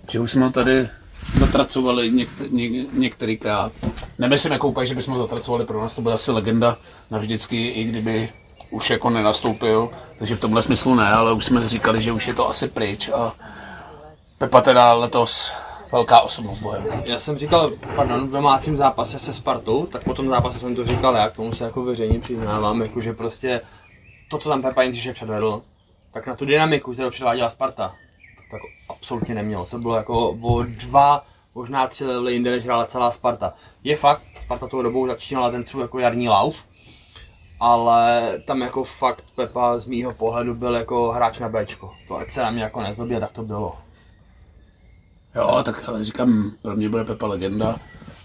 [0.10, 0.90] že už jsme ho tady
[1.34, 3.72] zatracovali něk, něk, některýkrát.
[4.20, 6.78] Nemyslím jako že bychom ho zatracovali, pro nás to byla asi legenda
[7.12, 8.30] navždycky, i kdyby
[8.72, 12.34] už jako nenastoupil, takže v tomhle smyslu ne, ale už jsme říkali, že už je
[12.34, 13.34] to asi pryč a
[14.38, 15.54] Pepa teda letos
[15.92, 16.86] velká osobnost bohem.
[17.06, 20.86] Já jsem říkal, pardon, v domácím zápase se Spartou, tak po tom zápase jsem to
[20.86, 23.62] říkal já, k tomu se jako veřejně přiznávám, jako že prostě
[24.30, 25.62] to, co tam Pepa Jindřišek předvedl,
[26.14, 27.96] tak na tu dynamiku, kterou předváděla Sparta,
[28.52, 29.66] tak absolutně nemělo.
[29.66, 33.54] To bylo jako o dva, možná tři levely jinde, než hrála celá Sparta.
[33.84, 36.56] Je fakt, Sparta tou dobou začínala ten svůj jako jarní lauf,
[37.60, 41.94] ale tam jako fakt Pepa z mýho pohledu byl jako hráč na Bčko.
[42.08, 43.76] To ať se na mě jako nezlobí, tak to bylo.
[45.38, 47.76] Jo, tak ale říkám, pro mě bude Pepa legenda,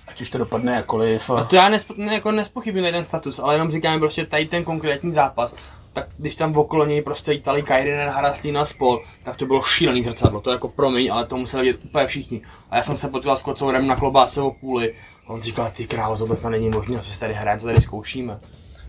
[0.09, 1.31] ať už to dopadne jakkoliv.
[1.31, 1.39] A...
[1.39, 4.65] a to já nespo, ne, jako nespochybím ten status, ale jenom říkám prostě tady ten
[4.65, 5.55] konkrétní zápas,
[5.93, 10.03] tak když tam okolo něj prostě lítali Kairinen, Haraslín a spol, tak to bylo šílený
[10.03, 12.43] zrcadlo, to jako promiň, ale to museli vidět úplně všichni.
[12.71, 14.95] A já jsem se potkal s kocourem na klobáse o půli,
[15.27, 17.81] a on říkal, ty krávo, tohle snad není možné, co si tady hrajeme, co tady
[17.81, 18.41] zkoušíme.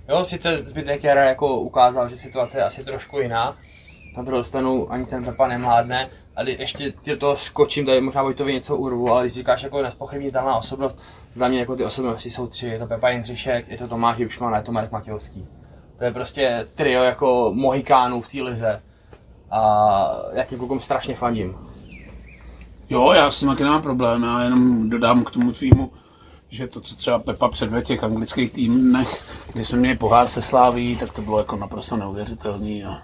[0.09, 3.57] Jo, sice zbytek jara jako ukázal, že situace je asi trošku jiná,
[4.17, 6.09] na druhou stranu ani ten Pepa nemládne.
[6.35, 10.55] A ještě tě to skočím, tady možná Vojtovi něco urvu, ale když říkáš jako nespochybnitelná
[10.55, 10.97] osobnost,
[11.33, 14.53] za mě jako ty osobnosti jsou tři, je to Pepa Jindřišek, je to Tomáš Hipšman
[14.53, 15.47] a je to Marek Matějovský.
[15.97, 18.81] To je prostě trio jako mohikánů v té lize.
[19.51, 21.55] A já tím klukům strašně fandím.
[22.89, 25.91] Jo, já s tím taky nemám problém, já jenom dodám k tomu tvýmu
[26.53, 30.95] že to, co třeba Pepa předvedl těch anglických týmech, kdy jsme měli pohár se Sláví,
[30.95, 32.83] tak to bylo jako naprosto neuvěřitelný.
[32.83, 33.01] A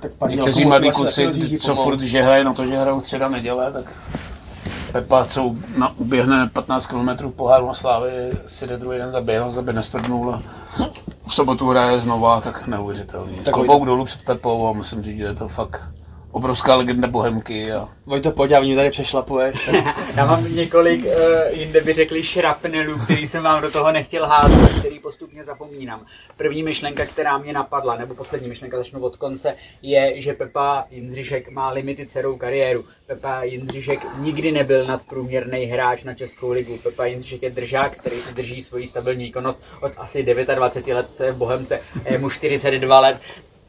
[0.00, 3.92] tak někteří mladí kluci, co furt, že hrají na to, že hrajou středa neděle, tak
[4.92, 8.10] Pepa, co na, uběhne 15 km poháru na Slávy,
[8.46, 10.42] si jde druhý den zaběhnout, aby nestvrdnul a
[11.26, 13.36] v sobotu hraje znova, tak neuvěřitelný.
[13.44, 15.80] Tak Klobouk dolů před Pepou a musím říct, že je to fakt
[16.38, 17.72] obrovská legenda Bohemky.
[17.72, 17.88] A...
[18.22, 19.70] to pojď, a tady přešlapuješ.
[20.16, 21.12] Já mám několik, uh,
[21.50, 26.06] jinde by řekli šrapnelů, který jsem vám do toho nechtěl házet, který postupně zapomínám.
[26.36, 31.50] První myšlenka, která mě napadla, nebo poslední myšlenka, začnu od konce, je, že Pepa Jindřišek
[31.50, 32.84] má limity celou kariéru.
[33.06, 36.78] Pepa Jindřišek nikdy nebyl nadprůměrný hráč na Českou ligu.
[36.82, 41.24] Pepa Jindřišek je držák, který si drží svoji stabilní výkonnost od asi 29 let, co
[41.24, 41.80] je v Bohemce.
[42.10, 43.16] Je mu 42 let,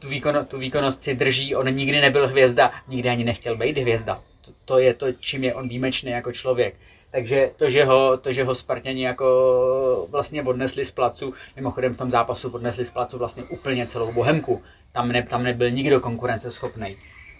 [0.00, 4.22] tu, výkon, tu výkonnost si drží, on nikdy nebyl hvězda, nikdy ani nechtěl být hvězda.
[4.40, 6.74] To, to je to, čím je on výjimečný jako člověk.
[7.10, 11.96] Takže to, že ho, to, že ho Spartěni jako vlastně odnesli z placu, mimochodem v
[11.96, 14.62] tom zápasu odnesli z placu vlastně úplně celou Bohemku.
[14.92, 16.96] Tam, ne, tam nebyl nikdo konkurenceschopný.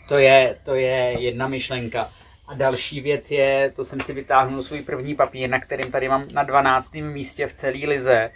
[0.08, 2.10] To je, to je jedna myšlenka.
[2.48, 6.24] A další věc je, to jsem si vytáhnul svůj první papír, na kterým tady mám
[6.32, 6.94] na 12.
[6.94, 8.30] místě v celé lize.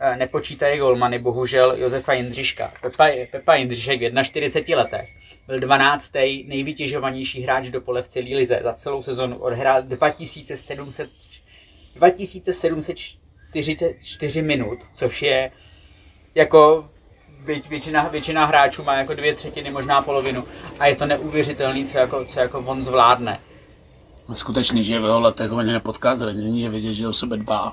[0.00, 2.72] Eh, nepočítají golmany, bohužel Josefa Jindřiška.
[2.82, 5.08] Pepa, Pepa Jindřišek v 41 letech
[5.46, 6.44] byl 12.
[6.48, 8.60] nejvytěžovanější hráč do pole v celé lize.
[8.62, 11.10] Za celou sezonu odhrál 2700,
[11.94, 15.50] 2744 minut, což je
[16.34, 16.88] jako
[17.68, 20.44] většina, většina hráčů má jako dvě třetiny, možná polovinu
[20.78, 23.40] a je to neuvěřitelné, co jako, co jako on zvládne.
[24.34, 27.72] Skutečný, že v jeho letech ho ani nepotká zranění, je vidět, že o sebe dbá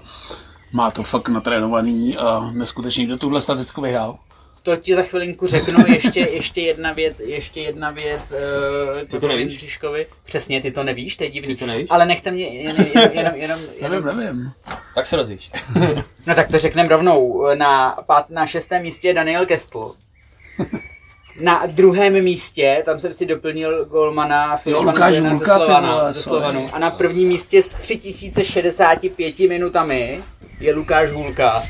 [0.72, 3.06] má to fakt natrénovaný a neskutečný.
[3.06, 4.20] Kdo tuhle statistiku vyhrál?
[4.66, 9.28] to ti za chvilinku řeknu, ještě, ještě jedna věc, ještě jedna věc, uh, Ty to
[9.28, 9.60] nevíš?
[9.60, 10.08] Žižkovi.
[10.26, 11.56] Přesně, ty to nevíš, to je divný.
[11.56, 11.88] Ty to nevíš?
[11.90, 14.52] Ale nechte mě jen, jenom, jenom, jenom, jenom, Nevím, nevím.
[14.96, 15.52] Tak se rozvíš.
[16.28, 17.46] No tak to řekneme rovnou.
[17.56, 19.92] Na, pát, na šestém místě je Daniel Kestl.
[21.42, 25.12] Na druhém místě, tam jsem si doplnil golmana Filipa
[26.12, 26.22] ze.
[26.22, 26.70] Slovanu.
[26.74, 30.24] A na prvním místě s 3065 minutami
[30.60, 31.64] je Lukáš Hulka.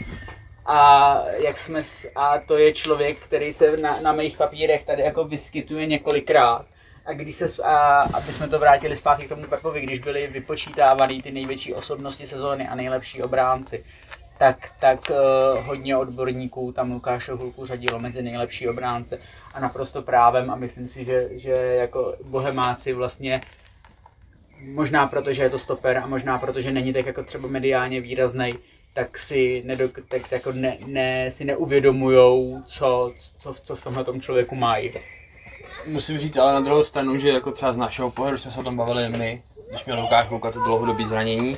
[0.65, 1.82] A, jak jsme,
[2.15, 6.65] a to je člověk, který se na, na mých papírech tady jako vyskytuje několikrát.
[7.06, 11.21] A když se, a, aby jsme to vrátili zpátky k tomu Pepovi, když byly vypočítávány
[11.21, 13.84] ty největší osobnosti sezóny a nejlepší obránci,
[14.38, 19.19] tak, tak uh, hodně odborníků tam Lukáše Hulku řadilo mezi nejlepší obránce
[19.54, 23.41] a naprosto právem a myslím si, že, že jako bohemáci vlastně
[24.62, 28.02] možná proto, že je to stoper a možná proto, že není tak jako třeba mediálně
[28.02, 28.54] výrazný,
[28.95, 34.21] tak si, nedok, tak jako ne, ne, si neuvědomujou, co, co, co v tomhle tom
[34.21, 34.93] člověku mají.
[35.88, 38.63] Musím říct ale na druhou stranu, že jako třeba z našeho pohledu jsme se o
[38.63, 41.58] tom bavili my, když měl Lukáš Hulka to dlouhodobý zranění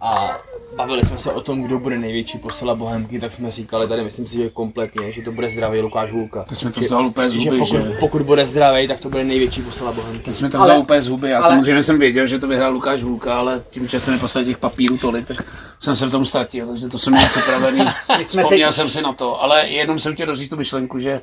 [0.00, 0.38] a
[0.76, 4.26] bavili jsme se o tom, kdo bude největší posila Bohemky, tak jsme říkali tady, myslím
[4.26, 6.44] si, že kompletně, že to bude zdravý Lukáš Hulka.
[6.44, 7.96] Teď jsme to Že- vzal úplně z že huby, pokud, že?
[8.00, 10.24] pokud bude zdravý, tak to bude největší posila Bohemky.
[10.24, 11.30] Teď jsme to Ale- vzal úplně z huby.
[11.30, 14.18] Já ale- samozřejmě jsem věděl, že to vyhrál Lukáš Hulka, ale tím, že jste mi
[14.18, 15.42] poslali těch papírů tolik, tak
[15.80, 17.80] jsem se v tom ztratil, takže to jsem měl připravený.
[18.22, 21.20] Vzpomněl se- jsem si na to, ale jenom jsem chtěl doříct tu myšlenku, že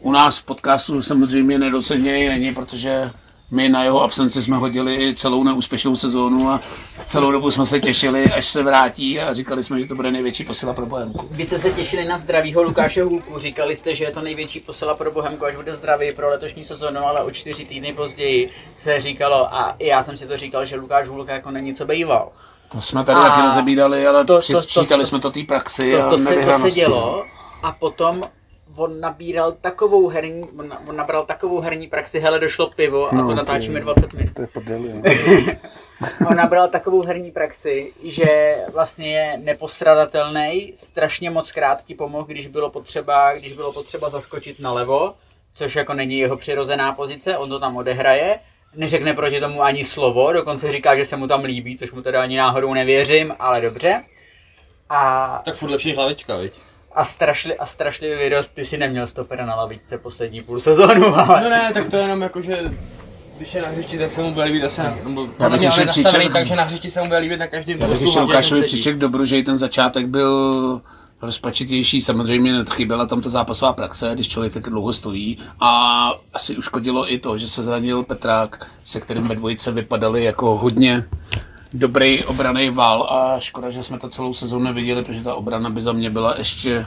[0.00, 3.10] u nás v podcastu samozřejmě nedoceněný není, protože
[3.52, 6.60] my na jeho absenci jsme hodili celou neúspěšnou sezónu a
[7.06, 10.44] celou dobu jsme se těšili, až se vrátí a říkali jsme, že to bude největší
[10.44, 11.28] posila pro Bohemku.
[11.30, 14.94] Vy jste se těšili na zdravýho Lukáše Hulku, říkali jste, že je to největší posila
[14.94, 19.54] pro Bohemku, až bude zdravý pro letošní sezónu, ale o čtyři týdny později se říkalo,
[19.54, 22.28] a i já jsem si to říkal, že Lukáš Hulka jako není co býval.
[22.72, 25.40] To jsme tady A taky rozebírali, ale to- to, to- to- to- jsme to té
[25.44, 27.24] praxi To, a to, se, to se dělo
[27.62, 28.22] a potom
[28.76, 33.26] on nabíral takovou herní, on, on nabral takovou herní praxi, hele došlo pivo a No,
[33.26, 34.34] to natáčíme je- 20 minut.
[34.34, 35.02] To je prdel, jo.
[36.30, 42.46] On nabral takovou herní praxi, že vlastně je nepostradatelný, strašně moc krát ti pomohl, když
[42.46, 45.14] bylo potřeba, když bylo potřeba zaskočit nalevo,
[45.54, 48.38] což jako není jeho přirozená pozice, on to tam odehraje,
[48.74, 52.22] neřekne proti tomu ani slovo, dokonce říká, že se mu tam líbí, což mu teda
[52.22, 54.04] ani náhodou nevěřím, ale dobře.
[54.88, 56.52] A Tak furt lepší hlavička, viď?
[56.94, 61.40] A, strašli, a strašlivý vyrost, ty si neměl stopera na lavičce poslední půl sezónu, ale...
[61.40, 62.58] No ne, tak to je jenom jako, že
[63.36, 65.66] když je na hřišti, tak se mu bude líbit asi na, nebo bych podle mě
[65.66, 67.78] ještě on je nastavený přičetl- tak, že na hřišti se mu bude líbit na každém
[67.80, 70.80] Já bych postu ještě Lukášovi přiček dobru, že i ten začátek byl
[71.22, 75.38] rozpačitější, samozřejmě chyběla tam ta zápasová praxe, když člověk tak dlouho stojí.
[75.60, 75.70] A
[76.34, 81.04] asi uškodilo i to, že se zranil Petrák, se kterým ve dvojice vypadali jako hodně
[81.74, 85.82] dobrý obraný val a škoda, že jsme to celou sezónu neviděli, protože ta obrana by
[85.82, 86.86] za mě byla ještě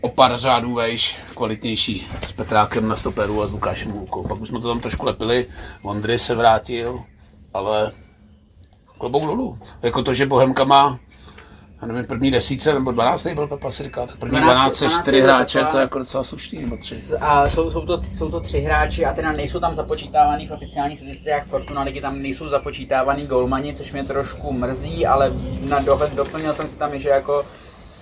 [0.00, 4.28] o pár řádů vejš, kvalitnější s Petrákem na stoperu a s Lukášem Hulkou.
[4.28, 5.46] Pak už jsme to tam trošku lepili,
[5.82, 7.02] Vondry se vrátil,
[7.54, 7.92] ale
[8.98, 9.58] klobouk dolů.
[9.82, 10.98] Jako to, že Bohemka má,
[11.82, 13.26] já nevím, první desíce nebo 12.
[13.26, 16.24] byl Pepa si říká, tak první 12, 12, 12 čtyři hráče, to je jako docela
[16.24, 16.96] slušný, nebo tři.
[17.20, 20.98] A jsou, jsou, to, jsou to tři hráči a teda nejsou tam započítávaný v oficiálních
[20.98, 26.54] statistikách Fortuna ligy, tam nejsou započítávaný golmani, což mě trošku mrzí, ale na dohled doplnil
[26.54, 27.44] jsem si tam, že jako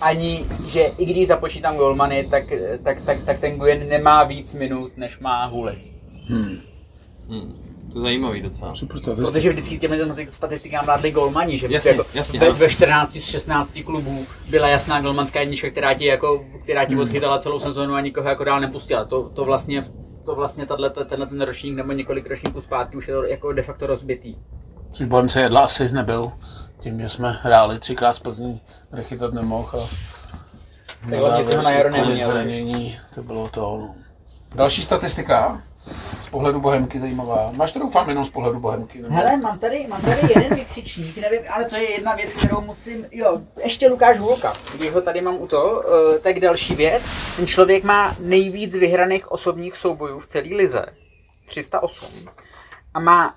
[0.00, 2.44] ani, že i když započítám golmany, tak,
[2.84, 5.94] tak, tak, tak ten Guyen nemá víc minut, než má Hules.
[6.28, 6.60] Hmm.
[7.28, 7.62] Hmm,
[7.92, 8.74] to je zajímavý docela.
[8.74, 9.98] Super to Protože vždycky těmi
[10.30, 15.00] statistikám vládli golmani, že Jasně, jako jasně, ve, ve 14 z 16 klubů byla jasná
[15.00, 19.04] golmanská jednička, která ti, jako, která ti odchytala celou sezónu a nikoho jako dál nepustila.
[19.04, 19.84] To, to vlastně
[20.28, 23.62] to vlastně tato, tenhle ten ročník nebo několik ročníků zpátky už je to jako de
[23.62, 24.36] facto rozbitý.
[24.92, 26.32] Což Bohemce jedla asi nebyl,
[26.80, 28.60] tím, že jsme hráli třikrát z Plzní,
[28.92, 29.88] nechytat nemohl
[31.02, 32.28] a Tak hlavně si ho na jaro neměl.
[32.28, 33.60] zranění, to bylo to.
[33.60, 33.94] no.
[34.54, 35.62] Další statistika
[36.22, 37.50] z pohledu Bohemky zajímavá.
[37.52, 39.02] Máš to doufám jenom z pohledu Bohemky?
[39.02, 39.14] Nebo?
[39.14, 43.06] Hele, mám tady, mám tady jeden vykřičník, nevím, ale to je jedna věc, kterou musím,
[43.12, 47.02] jo, ještě Lukáš Hulka, když ho tady mám u toho, eh, tak další věc,
[47.36, 50.86] ten člověk má nejvíc vyhraných osobních soubojů v celé lize,
[51.46, 52.28] 308,
[52.94, 53.34] a má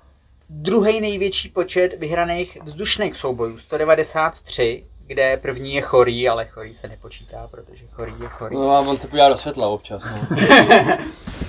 [0.48, 7.48] druhý největší počet vyhraných vzdušných soubojů, 193, kde první je chorý, ale chorý se nepočítá,
[7.50, 8.56] protože chorý je chorý.
[8.56, 10.36] No a on se podívá do světla občas, no.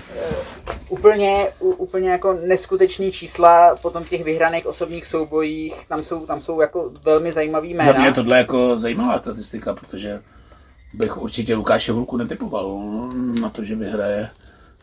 [0.89, 6.61] úplně, u, úplně jako neskuteční čísla potom těch vyhraných osobních soubojích, tam jsou, tam jsou
[6.61, 7.93] jako velmi zajímavý jména.
[7.93, 10.21] Za mě je tohle jako zajímavá statistika, protože
[10.93, 12.79] bych určitě Lukáše Hulku netypoval
[13.41, 14.29] na to, že vyhraje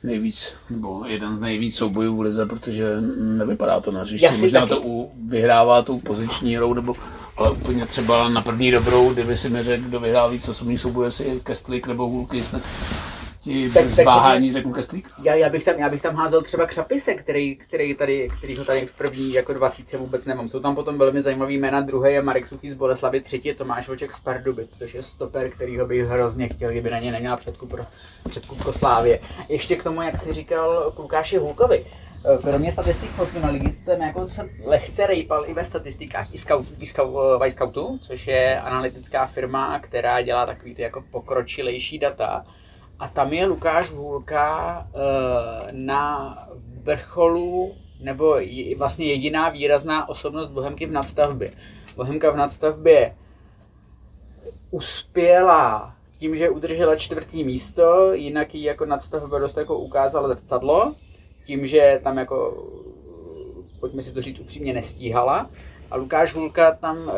[0.03, 4.29] nejvíc, nebo jeden z nejvíc soubojů v lize, protože nevypadá to na hřišti.
[4.41, 6.95] Možná taky- to u, vyhrává tou poziční hrou, nebo
[7.37, 11.05] ale úplně třeba na první dobrou, kdyby si mi řekl, kdo vyhrál víc osobních soubojů,
[11.05, 12.45] jestli Kestlik nebo Hulky,
[13.45, 15.09] tak ti Tak- bez takže váhání řeknu Kestlík.
[15.23, 18.65] Já, já, bych tam, já bych tam házel třeba Křapise, který, který tady, který ho
[18.65, 20.49] tady v první jako 20 vůbec nemám.
[20.49, 21.81] Jsou tam potom velmi zajímavý jména.
[21.81, 25.51] Druhý je Marek Suchý z Boleslavy, třetí je Tomáš Voček z Pardubic, což je stoper,
[25.51, 27.83] kterýho bych hrozně chtěl, kdyby na ně neměla předkup, pro,
[28.29, 29.21] předkup Koslávě.
[29.49, 31.87] Ještě k tomu, jak jsi říkal Lukáši Hulkovi.
[32.43, 36.87] Kromě statistik Fortuna ligy jsem jako se lehce rejpal i ve statistikách i, scout, i
[36.87, 42.45] scout, uh, Scoutu, což je analytická firma, která dělá takový ty jako pokročilejší data.
[43.01, 46.37] A tam je Lukáš Hůlka eh, na
[46.83, 48.37] vrcholu, nebo
[48.77, 51.53] vlastně jediná výrazná osobnost Bohemky v nadstavbě.
[51.97, 53.15] Bohemka v nadstavbě
[54.71, 60.95] uspěla tím, že udržela čtvrtý místo, jinak ji jako nadstavba dost jako ukázala zrcadlo,
[61.47, 62.65] tím, že tam jako,
[63.81, 65.51] pojďme si to říct upřímně, nestíhala.
[65.91, 67.13] A Lukáš Hulka tam uh,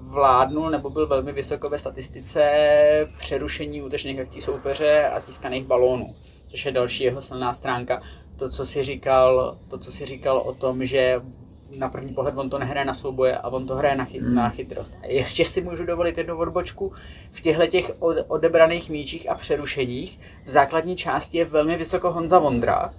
[0.00, 2.44] vládnul nebo byl velmi vysoko ve statistice
[3.18, 6.14] přerušení útočných akcí soupeře a získaných balónů,
[6.46, 8.02] což je další jeho silná stránka.
[8.36, 11.20] To, co si říkal, to, co si říkal o tom, že
[11.78, 14.34] na první pohled on to nehraje na souboje a on to hraje na, chyt, Hmm.
[14.34, 14.94] na chytrost.
[15.02, 16.92] A ještě si můžu dovolit jednu odbočku.
[17.32, 22.38] V těchto těch od, odebraných míčích a přerušeních v základní části je velmi vysoko Honza
[22.38, 22.94] Vondra,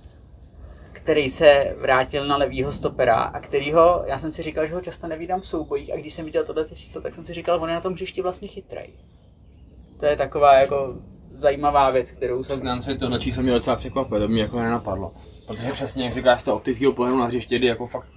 [1.05, 5.07] který se vrátil na levýho stopera a kterýho, já jsem si říkal, že ho často
[5.07, 7.75] nevídám v soubojích a když jsem viděl tohle číslo, tak jsem si říkal, on je
[7.75, 8.89] na tom hřišti vlastně chytrej.
[9.99, 10.95] To je taková jako
[11.33, 12.55] zajímavá věc, kterou jsem...
[12.55, 15.13] Přiznám se, tohle číslo mě docela překvapuje, to mě jako nenapadlo.
[15.47, 18.09] Protože přesně, jak říkáš, z toho optického pohledu na hřiště, kdy jako fakt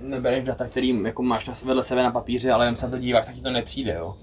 [0.00, 2.98] nebereš data, který jako máš na vedle sebe na papíře, ale jen se na to
[2.98, 4.16] díváš, tak ti to nepřijde, jo.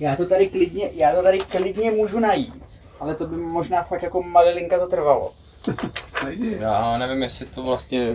[0.00, 2.62] Já to tady klidně, já to tady klidně můžu najít,
[3.00, 5.32] ale to by možná fakt jako malilinka to trvalo.
[6.24, 6.56] Nejdi.
[6.60, 8.12] Já nevím, jestli to vlastně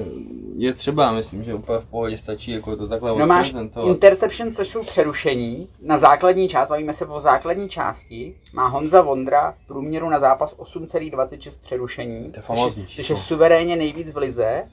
[0.58, 3.88] je třeba, myslím, že úplně v pohodě stačí jako to takhle No máš odprezentovat.
[3.90, 5.68] interception, což jsou přerušení.
[5.82, 10.56] Na základní část, bavíme se o základní části, má Honza Vondra v průměru na zápas
[10.58, 14.64] 8,26 přerušení, To je což, je, což suverénně nejvíc v lize.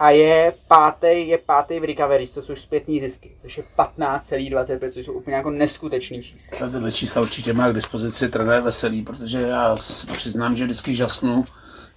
[0.00, 5.06] A je pátý, je pátý v recovery, co jsou zpětní zisky, což je 15,25, což
[5.06, 6.58] jsou úplně jako neskutečný čísla.
[6.66, 9.76] A tyhle čísla určitě má k dispozici trenér Veselý, protože já
[10.12, 11.44] přiznám, že vždycky žasnu,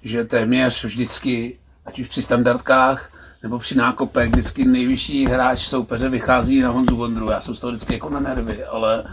[0.03, 3.09] že téměř vždycky, ať už při standardkách
[3.43, 7.31] nebo při nákopech, vždycky nejvyšší hráč soupeře vychází na Honzu Vondru.
[7.31, 9.03] Já jsem z toho vždycky jako na nervy, ale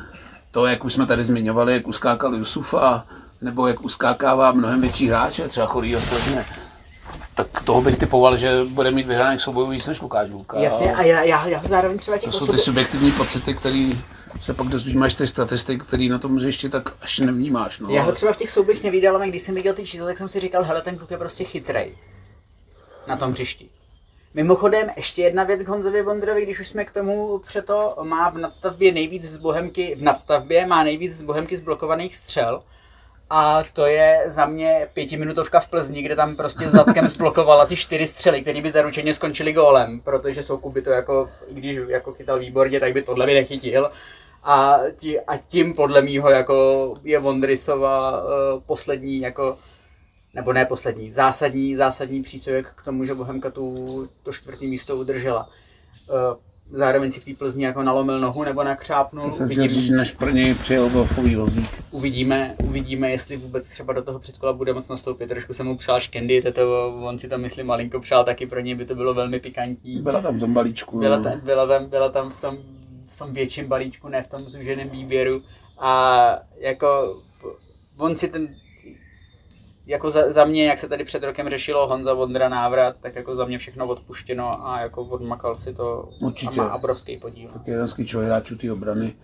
[0.50, 3.04] to, jak už jsme tady zmiňovali, jak uskákal Jusufa,
[3.40, 6.46] nebo jak uskákává mnohem větší hráče, třeba Chorýho z Plzně,
[7.34, 10.58] tak toho bych typoval, že bude mít vyhraných soubojů víc než Lukáš Vulka.
[10.58, 13.90] Jasně, a já, já, já zároveň třeba těch To jsou ty subjektivní pocity, které
[14.40, 17.78] se pak dozvímáš z těch statistik, který na tom hřišti tak až nevnímáš.
[17.78, 17.90] No.
[17.90, 20.28] Já ho třeba v těch souběh nevídal, ale když jsem viděl ty čísla, tak jsem
[20.28, 21.94] si říkal, hele, ten kluk je prostě chytrej
[23.06, 23.68] na tom hřišti.
[24.34, 28.38] Mimochodem, ještě jedna věc k Honzovi Vondrovi, když už jsme k tomu přeto, má v
[28.38, 32.62] nadstavbě nejvíc z Bohemky, v nadstavbě má nejvíc z Bohemky zblokovaných střel.
[33.30, 38.06] A to je za mě pětiminutovka v Plzni, kde tam prostě zadkem zblokoval asi čtyři
[38.06, 42.38] střely, které by zaručeně skončily gólem, protože Soukup by to jako, i když jako chytal
[42.38, 43.90] výborně, tak by tohle by nechytil.
[44.44, 48.28] A, tí, a tím podle mýho jako je Vondrisova uh,
[48.66, 49.58] poslední jako
[50.34, 55.48] nebo ne poslední, zásadní, zásadní příspěvek k tomu, že Bohemka tu, to čtvrtý místo udržela.
[56.30, 56.36] Uh,
[56.70, 59.32] zároveň si v té Plzni jako nalomil nohu nebo nakřápnul.
[59.32, 61.70] jsem chtěl říct, než pro něj přijel golfový vozík.
[61.90, 65.26] uvidíme, uvidíme, jestli vůbec třeba do toho předkola bude moc nastoupit.
[65.26, 68.74] Trošku jsem mu přál škendy, to on si tam myslím malinko přál taky, pro něj
[68.74, 70.02] by to bylo velmi pikantní.
[70.02, 70.98] Byla tam v tom balíčku.
[70.98, 72.58] Byla, ta, byla, tam, byla tam v tom,
[73.10, 75.42] v tom větším balíčku, ne v tom zúženém výběru.
[75.78, 76.24] A
[76.60, 77.18] jako
[77.96, 78.48] on si ten,
[79.88, 83.36] jako za, za, mě, jak se tady před rokem řešilo Honza Vondra návrat, tak jako
[83.36, 86.60] za mě všechno odpuštěno a jako odmakal si to Určitě.
[86.60, 87.50] a má obrovský podíl.
[87.52, 89.14] Tak jeden z klíčových hráčů té obrany.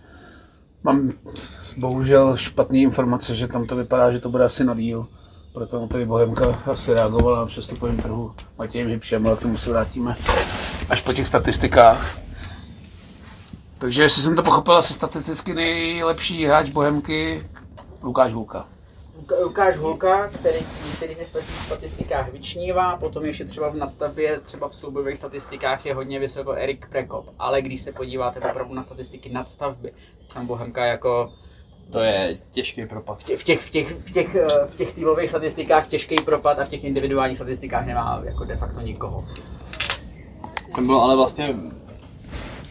[0.83, 1.11] Mám
[1.77, 5.07] bohužel špatné informace, že tam to vypadá, že to bude asi na díl.
[5.53, 9.57] Proto na to i Bohemka asi reagovala na přestupovém trhu Matějem Hybšem, ale k tomu
[9.57, 10.15] se vrátíme
[10.89, 12.19] až po těch statistikách.
[13.77, 17.47] Takže jestli jsem to pochopil, asi statisticky nejlepší hráč Bohemky
[18.03, 18.74] Lukáš Hulka.
[19.43, 21.17] Lukáš Hulka, který v některých
[21.65, 26.89] statistikách vyčnívá, potom ještě třeba v nadstavbě, třeba v soubojových statistikách je hodně vysoko Erik
[26.89, 29.93] Prekop, ale když se podíváte opravdu na statistiky nadstavby,
[30.33, 31.33] tam Bohemka jako
[31.91, 33.19] To je těžký propad.
[33.19, 36.59] v těch, v těch, v těch, v těch, eh, v těch týmových statistikách těžký propad
[36.59, 39.25] a v těch individuálních statistikách nemá jako de facto nikoho.
[40.75, 41.55] To bylo ale vlastně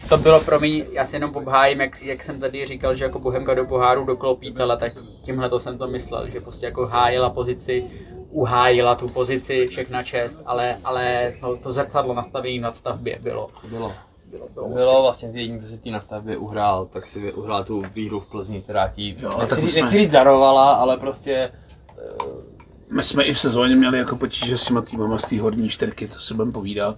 [0.09, 3.19] To bylo pro mě, já si jenom pobhájím, jak, jak jsem tady říkal, že jako
[3.19, 7.91] Bohemka do poháru doklopítele, tak tímhle to jsem to myslel, že prostě jako hájila pozici,
[8.29, 13.49] uhájila tu pozici, všechna čest, ale, ale to, to zrcadlo nastavení na stavbě bylo.
[13.69, 13.93] bylo.
[14.25, 17.63] bylo, bylo, Bylo vlastně ty jediný, co si ty na stavbě uhrál, tak si uhrál
[17.63, 21.51] tu výhru v Plzni, která ti, Jo, nechci, říct, jsme- nechci říct darovala, ale prostě
[22.91, 26.07] My jsme i v sezóně měli jako potíže s těma týmama z té horní čtyřky,
[26.07, 26.97] to si budeme povídat.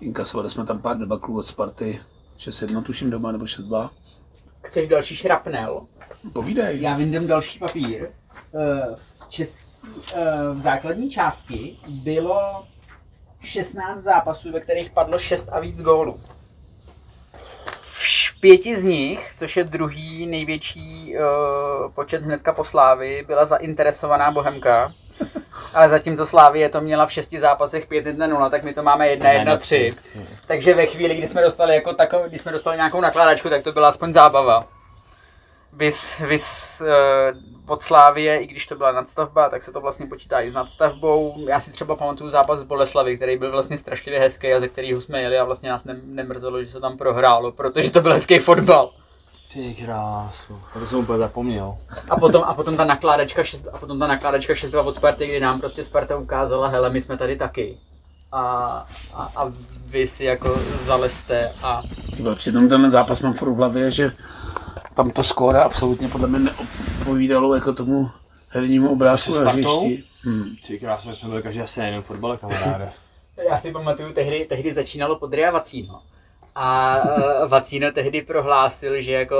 [0.00, 2.00] Inkasovali jsme tam pár debaklů od Sparty,
[2.38, 3.90] 6-1 tuším doma, nebo 6-2.
[4.62, 5.86] Chceš další šrapnel?
[6.32, 6.80] Povídej.
[6.80, 8.08] Já vyndám další papír.
[8.54, 9.70] Eh, V, český,
[10.14, 10.24] eh,
[10.54, 12.66] v základní části bylo
[13.40, 16.20] 16 zápasů, ve kterých padlo 6 a víc gólů.
[17.82, 24.30] V pěti z nich, což je druhý největší uh, počet hnedka po Slávy, byla zainteresovaná
[24.30, 24.92] Bohemka.
[25.74, 29.94] Ale zatímco Slávie to měla v šesti zápasech 5-1-0, tak my to máme 1-1-3.
[30.46, 33.72] Takže ve chvíli, kdy jsme dostali, jako takov, když jsme dostali nějakou nakládačku, tak to
[33.72, 34.68] byla aspoň zábava.
[35.72, 40.40] Vys, vys uh, od Slávie, i když to byla nadstavba, tak se to vlastně počítá
[40.40, 41.46] i s nadstavbou.
[41.48, 45.00] Já si třeba pamatuju zápas z Boleslavy, který byl vlastně strašlivě hezký a ze kterého
[45.00, 48.38] jsme jeli a vlastně nás ne, nemrzelo, že se tam prohrálo, protože to byl hezký
[48.38, 48.90] fotbal.
[49.52, 51.76] Ty krásu, já to jsem úplně zapomněl.
[52.10, 55.40] A potom, a potom ta nakládačka 6, a potom ta nakládačka 6-2 od Sparty, kdy
[55.40, 57.78] nám prostě Sparta ukázala, hele, my jsme tady taky.
[58.32, 58.42] A,
[59.14, 59.52] a, a
[59.86, 61.82] vy si jako zaleste a
[62.16, 64.12] Ty vole, Přitom tenhle zápas mám furt v hlavě, že
[64.94, 68.10] tam to skóre absolutně podle mě neopovídalo jako tomu
[68.48, 70.04] hernímu obrázku na hřišti.
[70.22, 70.56] Hmm.
[70.66, 72.92] Ty krásu, jsme byli každý asi na jiném fotbale, kamaráde.
[73.48, 76.02] Já si pamatuju, tehdy, tehdy začínalo pod Ria Vacíno.
[76.56, 76.96] A
[77.42, 79.36] uh, Vacíno tehdy prohlásil, že jako,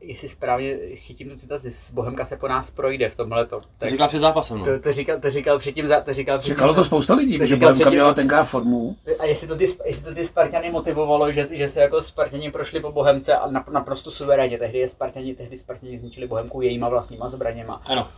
[0.00, 3.60] jestli správně chytím tu citaci, Bohemka se po nás projde v tomhle to.
[3.78, 4.64] To říkal před zápasem, no.
[4.64, 6.54] to, to, říkal, to říkal předtím, za, to říkal předtím.
[6.54, 8.96] Čekalo to spousta lidí, To že Bohemka předtím- měla tenkrát formu.
[9.18, 12.80] A jestli to, ty, jestli to ty Spartany motivovalo, že, že se jako Spartani prošli
[12.80, 14.58] po Bohemce a nap, naprosto suverénně.
[14.58, 17.82] Tehdy je Spartani, tehdy Spartani zničili Bohemku jejíma vlastníma zbraněma.
[17.86, 18.08] Ano.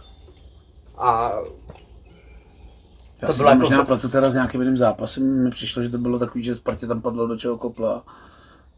[0.99, 1.32] A
[3.25, 5.99] Já To bylo jako- možná pletu teda s nějakým jiným zápasem, mi přišlo, že to
[5.99, 8.03] bylo takový, že Spartě tam padlo do čeho kopla.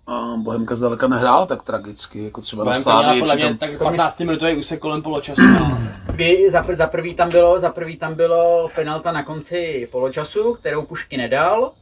[0.07, 3.20] A Bohemka zdaleka nehrála tak tragicky, jako třeba na Bohemka měla Slávii.
[3.20, 5.42] podle mě přitom- tak 15 minutový úsek kolem poločasu.
[5.61, 5.78] No.
[6.12, 10.55] kdy za, pr- za, prvý tam bylo, za prvý tam bylo penalta na konci poločasu,
[10.55, 11.72] kterou Pušky nedal.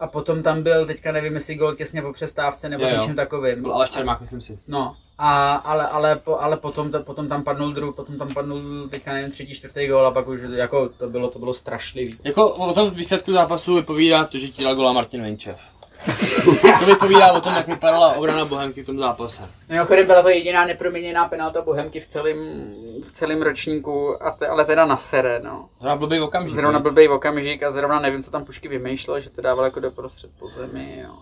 [0.00, 3.62] A potom tam byl, teďka nevím, jestli gol těsně po přestávce nebo Jo, něčím takovým.
[3.62, 4.58] Byl Aleš Čermák, myslím si.
[4.68, 8.88] No, a, ale, ale, po, ale potom, to, potom tam padnul druh, potom tam padnul
[8.90, 12.16] teďka nevím, třetí, čtvrtý gol a pak už jako to bylo, to bylo strašlivý.
[12.24, 15.60] Jako o tom výsledku zápasu vypovídá to, že ti dal gola Martin Vinčev.
[16.78, 19.48] To vypovídá o tom, jak vypadala obrana Bohemky v tom zápase.
[19.68, 22.36] Mimochodem byla to jediná neproměněná penalta Bohemky v celém,
[23.06, 25.68] v celém ročníku, a te, ale teda na sere, no.
[25.80, 26.54] Zrovna blbý okamžik.
[26.54, 30.30] Zrovna blbej okamžik a zrovna nevím, co tam Pušky vymýšlel, že to dával jako doprostřed
[30.38, 31.14] po zemi, jo.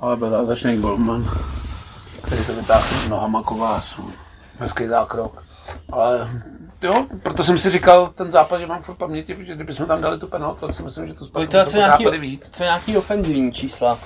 [0.00, 1.30] Ale byl zázračný golman,
[2.22, 4.00] který to vytáhl nohama kovář.
[4.58, 5.42] Hezký zákrok.
[5.92, 6.42] Ale
[6.82, 10.00] jo, proto jsem si říkal ten zápas, že mám furt v paměti, protože kdybychom tam
[10.00, 12.48] dali tu penaltu, tak si myslím, že to Sparta to, to co nějaký, víc.
[12.52, 13.98] co nějaký ofenzivní čísla.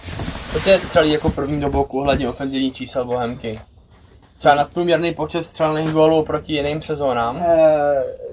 [0.53, 3.61] Co tě třeba jako první do boku ohledně ofenzivních čísel Bohemky?
[4.39, 7.37] Třeba nadprůměrný počet střelných gólů proti jiným sezónám.
[7.37, 7.65] E,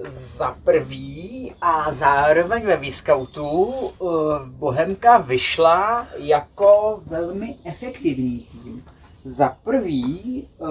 [0.06, 4.04] za prvý a zároveň ve Viscoutu e,
[4.46, 8.84] Bohemka vyšla jako velmi efektivní tým.
[9.24, 10.66] Za prvý e,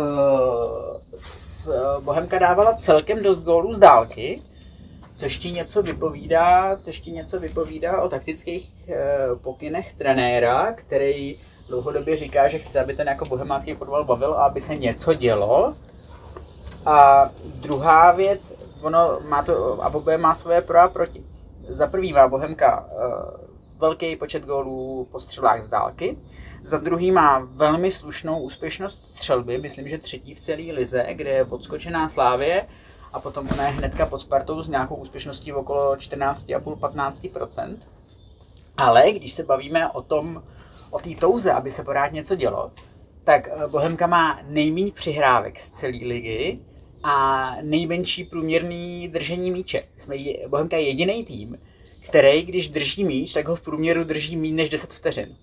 [1.13, 4.41] s, Bohemka dávala celkem dost gólů z dálky,
[5.15, 12.17] což ti něco vypovídá, což ti něco vypovídá o taktických e, pokynech trenéra, který dlouhodobě
[12.17, 15.73] říká, že chce, aby ten jako bohemácký fotbal bavil a aby se něco dělo.
[16.85, 21.23] A druhá věc, ono má to, a oboje má svoje pro a proti.
[21.67, 22.97] Za prvý má Bohemka uh,
[23.77, 26.17] velký počet gólů po střelách z dálky,
[26.63, 31.45] za druhý má velmi slušnou úspěšnost střelby, myslím, že třetí v celé lize, kde je
[31.45, 32.67] podskočená Slávě
[33.13, 37.77] a potom ona je hnedka pod Spartou s nějakou úspěšností okolo 14,5-15%.
[38.77, 40.43] Ale když se bavíme o tom,
[40.89, 42.71] o té touze, aby se pořád něco dělo,
[43.23, 46.59] tak eh, Bohemka má nejméně přihrávek z celé ligy
[47.03, 49.83] a nejmenší průměrný držení míče.
[49.97, 50.15] Jsme
[50.47, 51.59] Bohemka je jediný tým,
[52.01, 55.37] který, když drží míč, tak ho v průměru drží méně než 10 vteřin.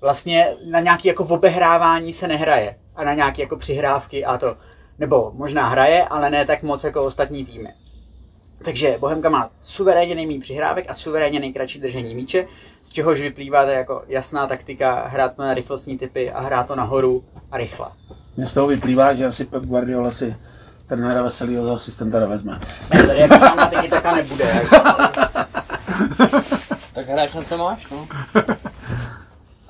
[0.00, 4.56] Vlastně na nějaké jako obehrávání se nehraje a na nějaké jako přihrávky a to,
[4.98, 7.68] nebo možná hraje, ale ne tak moc jako ostatní týmy.
[8.64, 12.46] Takže Bohemka má suverénně nejméně přihrávek a suverénně nejkratší držení míče,
[12.82, 16.76] z čehož vyplývá ta jako jasná taktika hrát to na rychlostní typy a hrát to
[16.76, 17.86] nahoru a rychle.
[18.36, 20.36] Mně z toho vyplývá, že asi Pep Guardiola si
[20.86, 22.60] trenéra Veselýho za asistenta nevezme.
[22.94, 24.44] Ne, tady jako tam na taka nebude.
[24.44, 24.76] Jako.
[26.94, 28.06] Tak hraješ na co máš, no.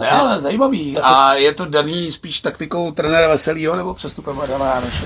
[0.00, 0.98] Ne, ale zajímavý.
[1.02, 5.04] A je to daný spíš taktikou trenéra Veselýho nebo přestupem Adama Jánoše?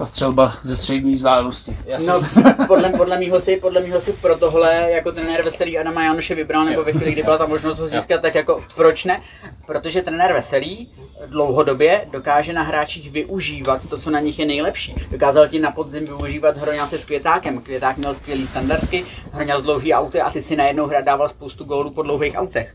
[0.00, 1.76] ta střelba ze střední vzdálenosti.
[2.06, 2.14] No,
[2.66, 6.64] podle, podle mýho si, podle mýho si pro tohle jako trenér Veselý Adama Janoše vybral,
[6.64, 9.22] nebo ve chvíli, kdy byla ta možnost ho získat, tak jako proč ne?
[9.66, 10.92] Protože trenér Veselý
[11.26, 14.94] dlouhodobě dokáže na hráčích využívat to, co na nich je nejlepší.
[15.10, 17.60] Dokázal ti na podzim využívat Hroňa se s Květákem.
[17.60, 21.64] Květák měl skvělý standardky, Hroňa z dlouhý auty a ty si najednou hra dával spoustu
[21.64, 22.74] gólů po dlouhých autech.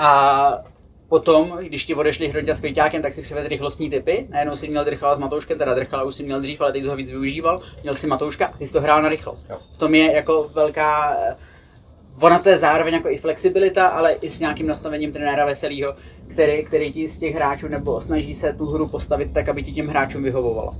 [0.00, 0.58] A
[1.08, 4.26] potom, když ti odešli Hroňa s Kvěťákem, tak si přivedl rychlostní typy.
[4.30, 6.96] Najednou si měl Drchala s Matouškem, teda Drchala už si měl dřív, ale teď ho
[6.96, 7.62] víc využíval.
[7.82, 9.46] Měl si Matouška a ty jsi to hrál na rychlost.
[9.50, 9.58] Jo.
[9.72, 11.36] V tom je jako velká eh,
[12.20, 15.94] Ona to je zároveň jako i flexibilita, ale i s nějakým nastavením trenéra Veselýho,
[16.28, 19.72] který, který ti z těch hráčů nebo snaží se tu hru postavit tak, aby ti
[19.72, 20.74] těm hráčům vyhovovalo.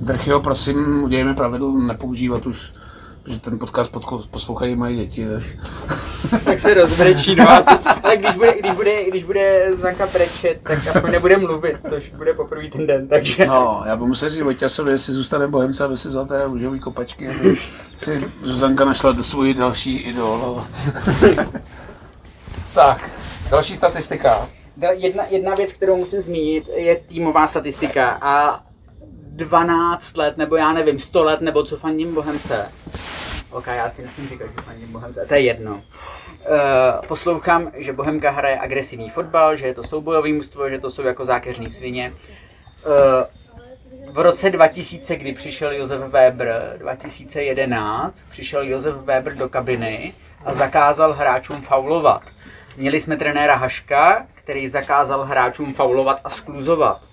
[0.00, 2.72] Drchyho, prosím, udělejme pravidlo nepoužívat už,
[3.22, 5.26] protože ten podcast podko- poslouchají moje děti.
[5.28, 5.42] Tak.
[6.44, 7.70] Tak se rozbrečí dva asi.
[8.02, 12.34] Ale když bude, když bude, když bude Zanka brečet, tak aspoň nebude mluvit, což bude
[12.34, 13.46] poprvé ten den, takže...
[13.46, 17.28] No, já budu muset říct Vojtěsovi, jestli zůstane Bohemce, aby si vzal teda růžový kopačky,
[17.28, 17.56] aby
[17.96, 20.64] si Zuzanka našla do svůj další idol.
[22.74, 23.10] tak,
[23.50, 24.48] další statistika.
[24.76, 28.60] Dal- Jedna, jedna věc, kterou musím zmínit, je týmová statistika a
[29.40, 32.68] 12 let, nebo já nevím, 100 let, nebo co fandím Bohemce.
[33.50, 35.74] Ok, já si nesmím říkat, že fandím Bohemce, to je jedno.
[35.74, 41.02] Uh, poslouchám, že Bohemka hraje agresivní fotbal, že je to soubojový mužstvo, že to jsou
[41.02, 42.12] jako zákeřní svině.
[42.86, 50.14] Uh, v roce 2000, kdy přišel Josef Weber, 2011, přišel Josef Weber do kabiny
[50.44, 52.22] a zakázal hráčům faulovat.
[52.76, 57.09] Měli jsme trenéra Haška, který zakázal hráčům faulovat a skluzovat.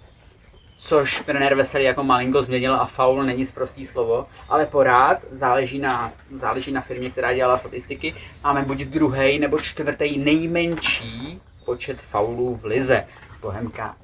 [0.80, 6.10] Což trenér Veselý jako malinko změnil a faul není zprostý slovo, ale porád záleží na,
[6.32, 8.16] záleží na firmě, která dělala statistiky.
[8.44, 13.06] Máme buď druhý nebo čtvrtý nejmenší počet faulů v lize.
[13.42, 13.96] Bohemka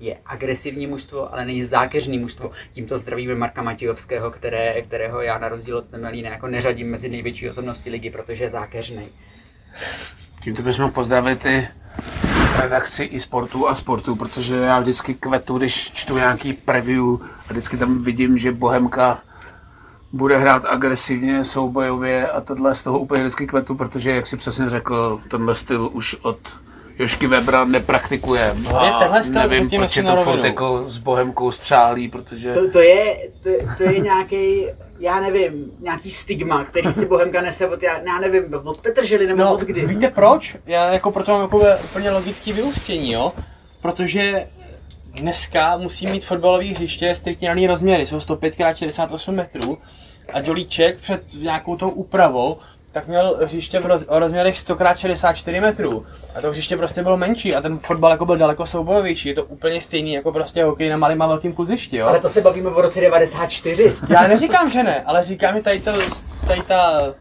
[0.00, 2.50] je agresivní mužstvo, ale není zákeřný mužstvo.
[2.72, 7.50] Tímto zdravíme Marka Matějovského, které, kterého já na rozdíl od Temelína jako neřadím mezi největší
[7.50, 9.08] osobnosti ligy, protože je zákeřný.
[10.42, 11.68] Tímto bychom pozdravit i
[12.60, 17.04] redakci i sportu a sportu, protože já vždycky kvetu, když čtu nějaký preview
[17.48, 19.18] a vždycky tam vidím, že Bohemka
[20.12, 24.70] bude hrát agresivně, soubojově a tohle z toho úplně vždycky kvetu, protože jak si přesně
[24.70, 26.38] řekl, tenhle styl už od
[26.98, 28.54] Jošky Webra nepraktikuje.
[28.72, 32.54] No, je tenhle styl, nevím, proč si je to furt jako s Bohemkou spřálí, protože...
[32.54, 34.66] To, to je, to, je- to je nějaký,
[34.98, 39.42] já nevím, nějaký stigma, který si Bohemka nese od, já, já nevím, od Petržely nebo
[39.42, 39.86] no, od kdy.
[39.86, 40.56] víte proč?
[40.66, 43.32] Já jako proto mám jako úplně logický vyústění, jo?
[43.82, 44.46] Protože
[45.14, 49.78] dneska musí mít fotbalové hřiště striktně daný rozměry, jsou 105 x 68 metrů
[50.32, 52.58] a Dolíček před nějakou tou úpravou
[52.94, 56.06] tak měl hřiště v roz, o rozměrech 100 x 64 metrů.
[56.34, 59.28] A to hřiště prostě bylo menší a ten fotbal jako byl daleko soubojovější.
[59.28, 62.06] Je to úplně stejný jako prostě hokej na malým a velkým kluzišti, jo?
[62.06, 63.96] Ale to se bavíme o roce 94.
[64.08, 65.92] Já neříkám, že ne, ale říkám, že tady, to,
[66.46, 67.14] tady ta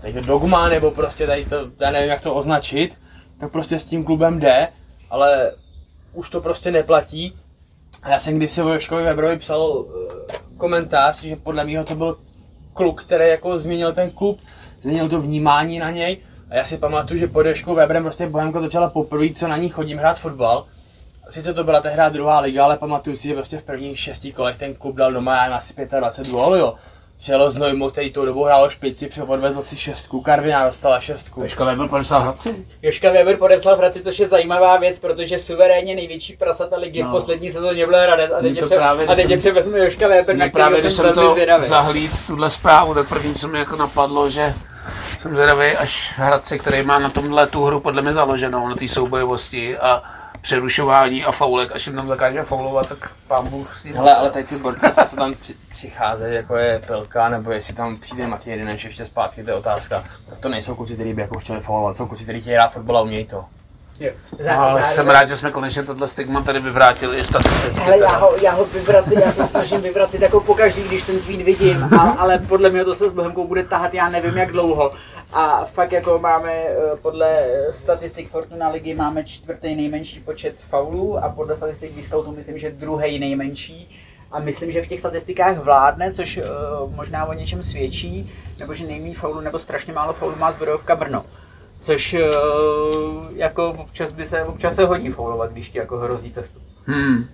[0.00, 2.98] tady to dogma, nebo prostě tady to, já nevím jak to označit,
[3.40, 4.68] tak prostě s tím klubem jde,
[5.10, 5.52] ale
[6.12, 7.36] už to prostě neplatí.
[8.02, 9.84] A já jsem kdysi o Joškovi Weberovi psal
[10.30, 12.18] eh, komentář, že podle mého to byl
[12.76, 14.40] kluk, který jako změnil ten klub,
[14.82, 16.18] změnil to vnímání na něj.
[16.50, 19.68] A já si pamatuju, že pod Joškou Weberem prostě Bohemka začala poprvé, co na ní
[19.68, 20.66] chodím hrát fotbal.
[21.28, 24.56] Sice to byla tehdy druhá liga, ale pamatuju si, že prostě v prvních šesti kolech
[24.56, 26.74] ten klub dal doma, já asi 25 gólů, jo.
[27.18, 31.42] Přijelo z Nojmu, který tou dobou hrál špici, odvezl si šestku, Karviná dostala šestku.
[31.42, 32.66] Joška Weber podepsal Hradci.
[32.82, 37.08] Joška Weber podepsal v Hradci, což je zajímavá věc, protože suverénně největší prasata ligy No.
[37.08, 40.36] v poslední sezóně byl Hradec a teď, pře- právě, a teď jsem- převezme Joška Weber,
[40.36, 41.66] na Mě právě, když jsem to zvědavý.
[41.66, 44.54] zahlíd, tuhle zprávu, tak první, co mi jako napadlo, že
[45.22, 48.88] jsem zvědavý, až Hradci, který má na tomhle tu hru podle mě založenou, na té
[48.88, 50.02] soubojovosti a
[50.46, 53.94] přerušování a faulek, až jim tam zakáže faulovat, tak pán Bůh s ním.
[53.94, 57.74] Hele, ale tady ty borci, co se tam při, přicházejí, jako je Pelka, nebo jestli
[57.74, 60.04] tam přijde Matěj Jedineš ještě zpátky, to je otázka.
[60.28, 62.96] Tak to nejsou kluci, kteří by jako chtěli faulovat, jsou kluci, kteří chtějí hrát fotbal
[62.96, 63.44] a umějí to.
[64.00, 64.10] Jo.
[64.46, 67.84] No, ale jsem rád, že jsme konečně tohle stigma tady vyvrátili i statisticky.
[67.84, 71.42] Hele, já ho, já ho vyvracím, já se snažím vyvracit jako pokaždý, když ten tweet
[71.42, 74.92] vidím, a, ale podle mě to se s Bohemkou bude tahat, já nevím jak dlouho.
[75.32, 81.28] A fakt jako máme, eh, podle statistik Fortuna ligy máme čtvrtý nejmenší počet faulů a
[81.28, 84.00] podle statistik Discountu myslím, že druhý nejmenší.
[84.32, 88.86] A myslím, že v těch statistikách vládne, což uh, možná o něčem svědčí, nebo že
[88.86, 91.24] nejméně faulů nebo strašně málo faulů má zbrojovka Brno.
[91.78, 92.20] Což uh,
[93.36, 96.60] jako občas by se, občas se hodí faulovat, když ti jako hrozí cestu.
[96.84, 97.24] Hmm.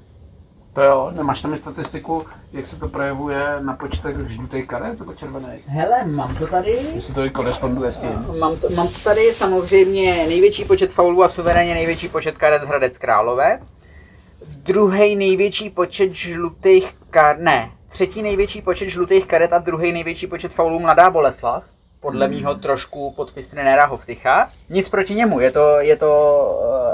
[0.72, 5.12] To jo, nemáš tam i statistiku, jak se to projevuje na počtech žlutých karet nebo
[5.14, 5.68] červených?
[5.68, 6.70] Hele, mám to tady.
[6.94, 8.26] Jestli to i koresponduje s tím.
[8.38, 12.98] Mám to, mám to tady samozřejmě největší počet faulů a suverénně největší počet karet Hradec
[12.98, 13.60] Králové.
[14.62, 17.38] druhý největší počet žlutých kar...
[17.38, 21.64] Ne, třetí největší počet žlutých karet a druhý největší počet faulů Mladá Boleslav.
[22.02, 22.34] Podle Hmm.
[22.34, 24.48] mýho trošku podpis trenéra Hovtycha.
[24.68, 26.10] Nic proti němu, je to, je to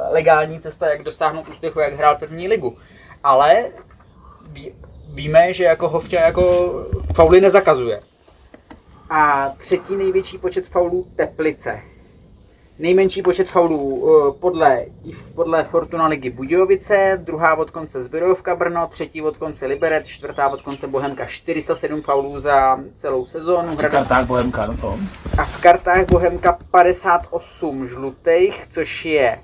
[0.08, 2.76] eh, legální cesta, jak dosáhnout úspěchu, jak hrál první ligu.
[3.24, 3.64] Ale
[4.48, 4.74] ví,
[5.08, 6.72] víme, že jako Hovťa jako
[7.14, 8.00] fauly nezakazuje.
[9.10, 11.80] A třetí největší počet faulů Teplice.
[12.78, 14.84] Nejmenší počet faulů eh, podle,
[15.34, 20.62] podle Fortuna ligy Budějovice, druhá od konce Zbyrovka Brno, třetí od konce Liberec, čtvrtá od
[20.62, 23.70] konce Bohemka 407 faulů za celou sezónu.
[23.70, 24.98] V kartách Bohemka, no to.
[25.38, 29.38] A v kartách Bohemka 58 žlutých, což je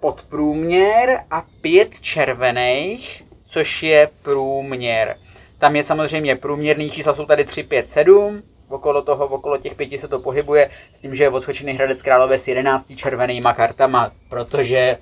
[0.00, 5.16] podprůměr a 5 červených, což je průměr.
[5.58, 8.42] Tam je samozřejmě průměrný čísla, jsou tady 3, 5, 7.
[8.68, 12.38] Okolo toho, okolo těch pěti se to pohybuje, s tím, že je odskočený Hradec Králové
[12.38, 14.98] s 11 červenýma kartama, protože,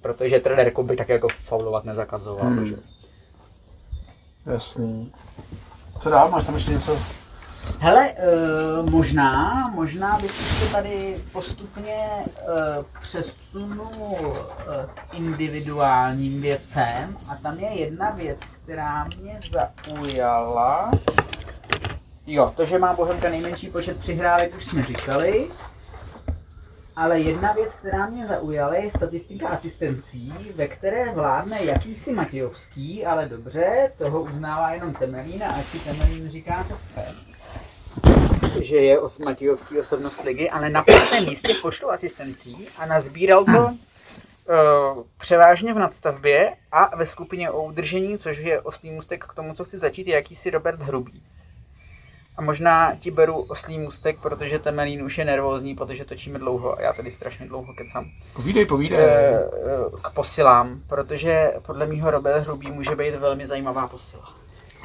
[0.00, 2.46] protože trenér Kuby tak jako faulovat nezakazoval.
[2.46, 2.66] Hmm.
[2.66, 2.76] že?
[4.46, 5.12] Jasný.
[6.00, 6.30] Co dál?
[6.30, 6.98] Máš tam ještě něco?
[7.78, 14.34] Hele, uh, možná, možná bych se tady postupně uh, přesunul uh,
[14.94, 20.90] k individuálním věcem a tam je jedna věc, která mě zaujala.
[22.26, 25.48] Jo, to, že má Bohemka nejmenší počet přihrávek, už jsme říkali.
[26.96, 33.28] Ale jedna věc, která mě zaujala, je statistika asistencí, ve které vládne jakýsi Matějovský, ale
[33.28, 37.14] dobře, toho uznává jenom Temelín a ať si Temelín říká, co chce
[38.60, 43.44] že je os- Matějovský osobnost ligy, ale na pátém místě v počtu asistencí a nazbíral
[43.44, 49.34] to uh, převážně v nadstavbě a ve skupině o udržení, což je oslý můstek k
[49.34, 51.22] tomu, co chci začít, je jakýsi Robert Hrubý.
[52.36, 56.82] A možná ti beru oslý můstek, protože Temelín už je nervózní, protože točíme dlouho a
[56.82, 58.10] já tady strašně dlouho kecám.
[58.36, 58.98] Povídej, povídej.
[58.98, 64.34] Eh, eh, k posilám, protože podle mýho Robert Hrubý může být velmi zajímavá posila.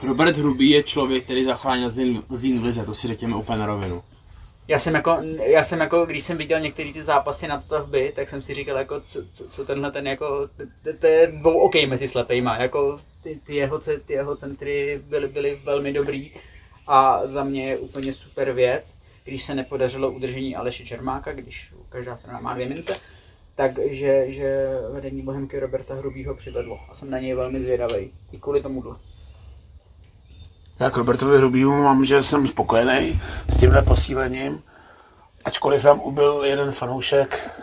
[0.07, 1.91] Robert Hrubý je člověk, který zachránil
[2.29, 4.03] v lize, to si řekněme úplně na rovinu.
[4.67, 8.41] Já jsem jako, já jsem jako, když jsem viděl některé ty zápasy nadstavby, tak jsem
[8.41, 10.49] si říkal, jako, co, co, co tenhle ten jako,
[10.99, 15.59] to je dvou OK mezi slepejma, jako ty, ty, jeho, ty jeho centry byly, byly
[15.63, 16.31] velmi dobrý
[16.87, 22.17] a za mě je úplně super věc, když se nepodařilo udržení Aleše Čermáka, když každá
[22.17, 22.95] strana má dvě mince,
[23.55, 28.61] takže že vedení Bohemky Roberta Hrubýho přivedlo a jsem na něj velmi zvědavý, i kvůli
[28.61, 28.95] tomuhle.
[30.79, 34.63] Já k Robertovi Hrubýmu mám, že jsem spokojený s tímhle posílením.
[35.45, 37.61] Ačkoliv tam ubyl jeden fanoušek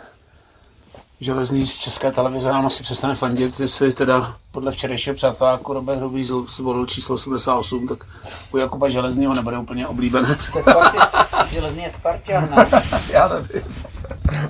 [1.19, 6.23] železný z české televize, nám asi přestane fandit, jestli teda podle včerejšího přáteláku Robert Hrubý
[6.23, 8.05] zl- zvolil číslo 88, tak
[8.51, 10.27] u Jakuba Železního nebude úplně je
[10.63, 10.97] Sparty,
[11.51, 12.67] železný je Spartan, ne?
[13.11, 13.61] Já nevím.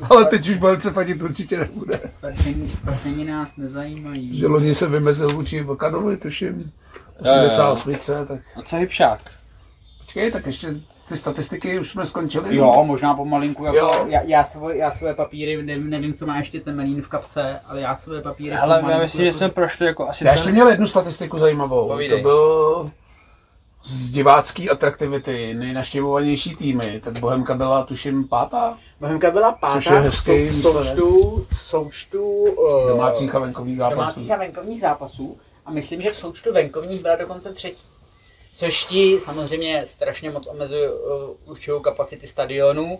[0.09, 1.99] Ale teď už Balce fandit určitě nebude.
[2.09, 4.37] Spartani, Spartani nás nezajímají.
[4.39, 6.71] Že loni se vymezil vůči Vlkanovi, tuším.
[7.25, 7.45] Jo, jo, jo.
[7.45, 9.19] 88, tak A co Hybšák?
[10.05, 10.67] Počkej, tak ještě
[11.09, 12.55] ty statistiky už jsme skončili.
[12.55, 14.05] Jo, možná pomalinku, jako Jo.
[14.07, 17.81] já, já, svoje, já svoje papíry, nevím, nevím, co má ještě Temelín v kapse, ale
[17.81, 20.69] já svoje papíry Hele, já myslím, že jako- jsme prošli jako asi Já ještě měl
[20.69, 21.87] jednu statistiku zajímavou.
[21.87, 22.21] Povídej.
[22.21, 22.91] To byl
[23.83, 29.99] z divácký atraktivity, nejnaštěvovanější týmy, tak Bohemka byla tuším pátá Bohemka byla pátá Což je
[29.99, 33.95] v hezký v součtu, v součtu uh, domácích a venkovních zápasů.
[33.99, 37.81] domácích a venkovních zápasů a myslím, že v součtu venkovních byla dokonce třetí.
[38.55, 40.99] Což ti samozřejmě strašně moc omezuje uh,
[41.45, 42.99] určitou kapacity stadionu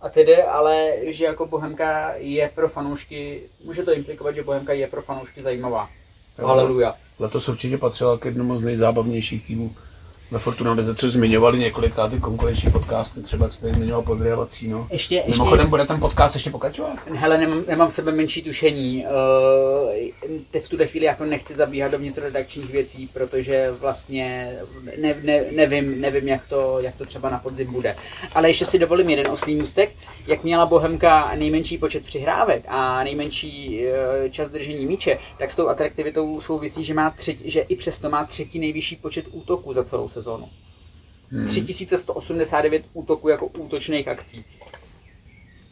[0.00, 4.86] a tedy, ale že jako Bohemka je pro fanoušky, může to implikovat, že Bohemka je
[4.86, 5.90] pro fanoušky zajímavá.
[6.38, 6.94] Haleluja.
[7.18, 9.74] Letos určitě patřila k jednomu z nejzábavnějších týmů
[10.30, 14.86] ve Fortuna což zmiňovali několikrát ty konkurenční podcasty, třeba jak jste zmiňoval podvěhovací, no.
[14.90, 16.98] Ještě, ještě, Mimochodem, bude ten podcast ještě pokračovat?
[17.14, 19.04] Hele, nemám, nemám sebe menší tušení.
[19.06, 24.56] Uh, te v tuhle chvíli jako nechci zabíhat do vnitroredakčních věcí, protože vlastně
[25.00, 27.96] ne, ne, nevím, nevím jak, to, jak to třeba na podzim bude.
[28.34, 29.92] Ale ještě si dovolím jeden oslý můstek.
[30.26, 35.68] Jak měla Bohemka nejmenší počet přihrávek a nejmenší uh, čas držení míče, tak s tou
[35.68, 40.08] atraktivitou souvisí, že, má třetí, že i přesto má třetí nejvyšší počet útoků za celou
[40.14, 40.48] sezónu.
[41.30, 41.48] Hmm.
[41.48, 44.44] 3189 útoků jako útočných akcí.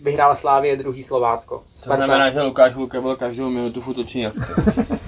[0.01, 1.62] Vyhrála Slávě druhý Slovácko.
[1.84, 4.53] To znamená, že Lukáš Hulka byl každou minutu v útoční akci.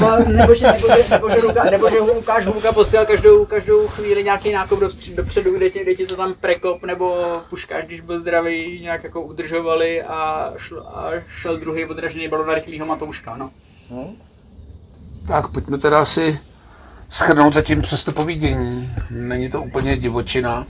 [0.00, 3.88] No, nebo, že, nebo, že, nebo, že, Luka, nebo že Lukáš Hulka posílal každou, každou
[3.88, 8.00] chvíli nějaký nákop do, dopředu, kde ti, kde ti to tam prekop, nebo Puškáš, když
[8.00, 13.36] byl zdravý, nějak jako udržovali a, šl, a šel druhý odražený balon na rychlýho Matouška,
[13.36, 13.50] no.
[15.28, 16.38] Tak pojďme teda asi
[17.08, 18.94] schrnout zatím přestupový dění.
[19.10, 20.66] Není to úplně divočina,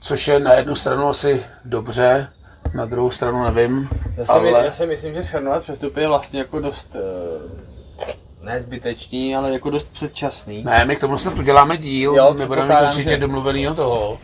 [0.00, 2.28] což je na jednu stranu asi dobře,
[2.74, 3.88] na druhou stranu nevím.
[4.16, 4.64] Já si, Ale- ale...
[4.64, 9.88] já si myslím, že shrnovat přestupy je vlastně jako dost uh, nezbytečný, ale jako dost
[9.92, 10.64] předčasný.
[10.64, 14.18] Ne, my k tomu snad uděláme díl, Jo, my budeme mít určitě že- domluvenýho toho.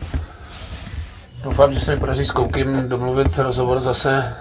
[1.43, 4.35] Doufám, že se mi podaří s Koukim domluvit rozhovor zase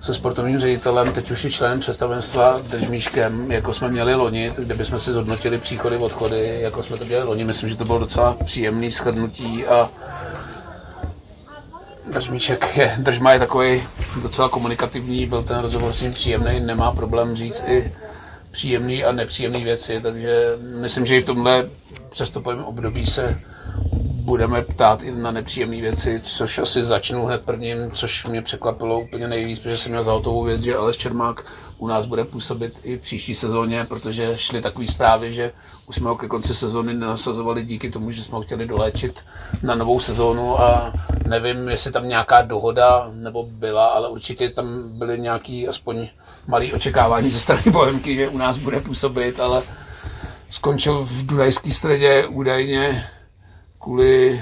[0.00, 4.98] se sportovním ředitelem, teď už i členem představenstva Držmíškem, jako jsme měli loni, kde bychom
[4.98, 7.44] si zhodnotili příchody, odchody, jako jsme to dělali loni.
[7.44, 9.90] Myslím, že to bylo docela příjemný shrnutí a
[12.12, 13.82] Držmíček je, Držma je takový
[14.22, 17.92] docela komunikativní, byl ten rozhovor s ním příjemný, nemá problém říct i
[18.50, 20.46] příjemné a nepříjemné věci, takže
[20.80, 21.68] myslím, že i v tomhle
[22.10, 23.40] přestupovém období se
[24.20, 29.28] budeme ptát i na nepříjemné věci, což asi začnu hned prvním, což mě překvapilo úplně
[29.28, 31.44] nejvíc, protože jsem měl za hotovou věc, že Aleš Čermák
[31.78, 35.52] u nás bude působit i v příští sezóně, protože šly takové zprávy, že
[35.88, 39.20] už jsme ho ke konci sezóny nenasazovali díky tomu, že jsme ho chtěli doléčit
[39.62, 40.92] na novou sezónu a
[41.26, 46.08] nevím, jestli tam nějaká dohoda nebo byla, ale určitě tam byly nějaký aspoň
[46.46, 49.62] malý očekávání ze strany Bohemky, že u nás bude působit, ale
[50.50, 53.04] skončil v Dunajské středě údajně
[53.80, 54.40] kvůli,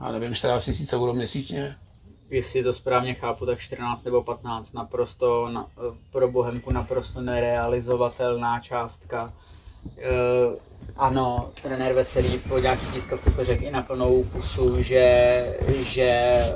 [0.00, 1.76] já nevím, 14 000 euro měsíčně.
[2.30, 5.66] Jestli to správně chápu, tak 14 nebo 15 naprosto na,
[6.12, 9.32] pro Bohemku naprosto nerealizovatelná částka.
[9.98, 10.10] E,
[10.96, 16.54] ano, trenér Veselý po nějaký tiskovce to řekl i na plnou pusu, že, že e,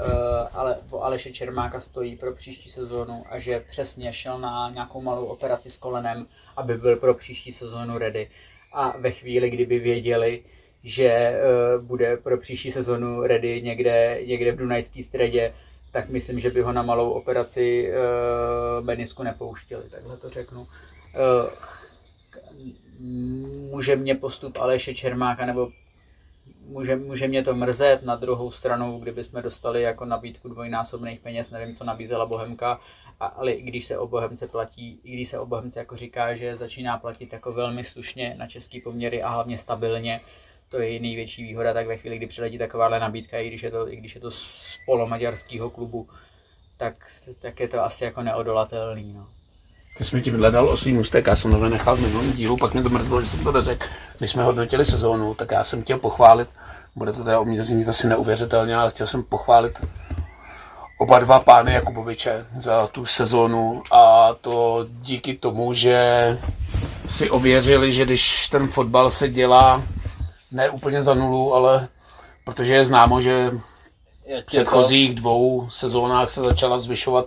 [0.52, 5.24] ale, po Aleše Čermáka stojí pro příští sezónu a že přesně šel na nějakou malou
[5.24, 6.26] operaci s kolenem,
[6.56, 8.30] aby byl pro příští sezónu ready.
[8.72, 10.42] A ve chvíli, kdyby věděli,
[10.84, 11.40] že
[11.78, 15.54] uh, bude pro příští sezonu ready někde, někde v Dunajské středě,
[15.92, 20.60] tak myslím, že by ho na malou operaci uh, menisku nepouštěli, takhle to řeknu.
[20.60, 20.66] Uh,
[23.70, 25.70] může mě postup Aleše Čermáka, nebo
[26.66, 31.50] může, může mě to mrzet, na druhou stranu, kdyby jsme dostali jako nabídku dvojnásobných peněz,
[31.50, 32.80] nevím, co nabízela Bohemka,
[33.20, 36.56] ale i když se o Bohemce platí, i když se o Bohemce jako říká, že
[36.56, 40.20] začíná platit jako velmi slušně na český poměry a hlavně stabilně,
[40.74, 43.92] to je největší výhoda, tak ve chvíli, kdy přiletí takováhle nabídka, i když je to,
[43.92, 46.08] i když je to z polomaďarského klubu,
[46.76, 46.94] tak,
[47.38, 49.14] tak je to asi jako neodolatelný.
[49.16, 49.26] No.
[49.96, 52.72] Ty jsi mi tím hledal osý můstek, já jsem to nechal v minulém dílu, pak
[52.72, 53.86] mě to mrzlo, že jsem to neřekl.
[54.18, 56.48] Když jsme hodnotili sezónu, tak já jsem chtěl pochválit,
[56.96, 59.86] bude to teda o mě znít asi neuvěřitelně, ale chtěl jsem pochválit
[60.98, 66.38] oba dva pány Jakuboviče za tu sezónu a to díky tomu, že
[67.06, 69.82] si ověřili, že když ten fotbal se dělá
[70.54, 71.88] ne úplně za nulu, ale
[72.44, 73.50] protože je známo, že
[74.42, 77.26] v předchozích dvou sezónách se začala zvyšovat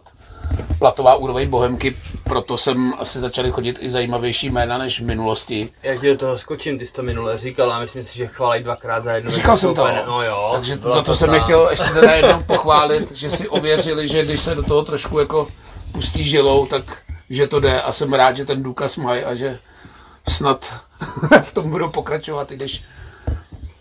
[0.80, 5.70] platová úroveň Bohemky, proto jsem asi začali chodit i zajímavější jména než v minulosti.
[5.84, 8.64] Já ti do toho skočím, ty jsi to minule říkal a myslím si, že chválej
[8.64, 9.32] dvakrát za jednu.
[9.32, 10.50] Říkal jsem to, No jo.
[10.54, 14.26] takže za to jsem ta- je chtěl ještě teda jednou pochválit, že si ověřili, že
[14.26, 15.48] když se do toho trošku jako
[15.92, 16.84] pustí žilou, tak
[17.30, 19.60] že to jde a jsem rád, že ten důkaz mají a že
[20.28, 20.74] snad
[21.42, 22.84] v tom budou pokračovat, i když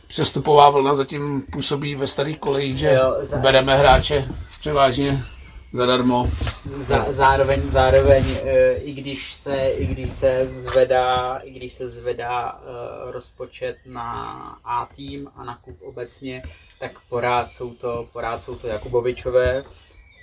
[0.07, 4.29] přestupová vlna zatím působí ve starých kolejích, že Jo, za- bereme hráče
[4.61, 5.25] převážně
[5.73, 6.31] zadarmo.
[6.77, 12.61] Zá, zároveň, zároveň e, i když se, i když se zvedá, i když se zvedá
[12.61, 16.43] e, rozpočet na A tým a na klub obecně,
[16.81, 19.65] tak porád jsou to, porád jsou to Jakubovičové.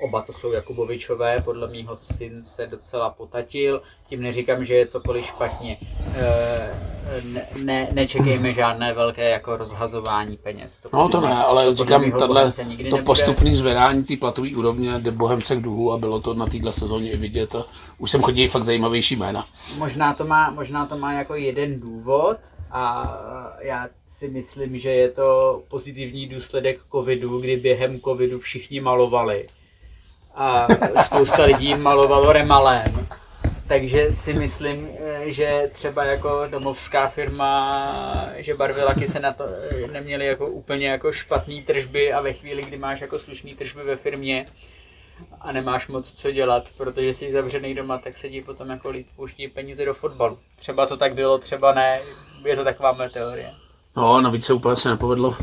[0.03, 3.81] Oba to jsou Jakubovičové, podle mýho syn se docela potatil.
[4.09, 5.77] Tím neříkám, že je cokoliv špatně.
[6.15, 10.83] E, ne, ne, nečekejme žádné velké jako rozhazování peněz.
[10.83, 12.01] No podle to ne, ale podle říkám,
[12.69, 13.01] nikdy to nebude.
[13.01, 17.11] postupné zvedání té platové úrovně jde Bohemce k důhu a bylo to na této sezóně
[17.11, 17.65] i vidět a
[17.97, 19.45] už sem chodí fakt zajímavější jména.
[19.77, 22.37] Možná to, má, možná to má jako jeden důvod
[22.71, 23.13] a
[23.59, 29.47] já si myslím, že je to pozitivní důsledek covidu, kdy během covidu všichni malovali
[30.35, 30.67] a
[31.03, 33.07] spousta lidí malovalo remalem.
[33.67, 39.87] Takže si myslím, eh, že třeba jako domovská firma, že barvilaky se na to eh,
[39.87, 43.95] neměly jako úplně jako špatný tržby a ve chvíli, kdy máš jako slušný tržby ve
[43.95, 44.45] firmě,
[45.41, 49.07] a nemáš moc co dělat, protože jsi zavřený doma, tak se ti potom jako líp
[49.15, 50.37] pouští peníze do fotbalu.
[50.55, 52.01] Třeba to tak bylo, třeba ne,
[52.45, 53.53] je to taková moje teorie.
[53.95, 55.35] No, navíc se úplně se nepovedlo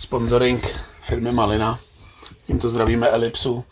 [0.00, 1.78] sponsoring firmy Malina.
[2.46, 3.64] Tímto zdravíme Elipsu,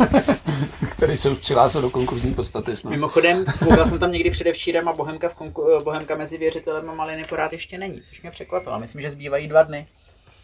[0.90, 2.90] který se už přihlásil do konkurzní podstaty snad.
[2.90, 7.24] Mimochodem, koukal jsem tam někdy předevčírem a Bohemka, v konku- Bohemka mezi věřitelem a Maliny
[7.24, 8.78] pořád ještě není, což mě překvapilo.
[8.78, 9.86] Myslím, že zbývají dva dny.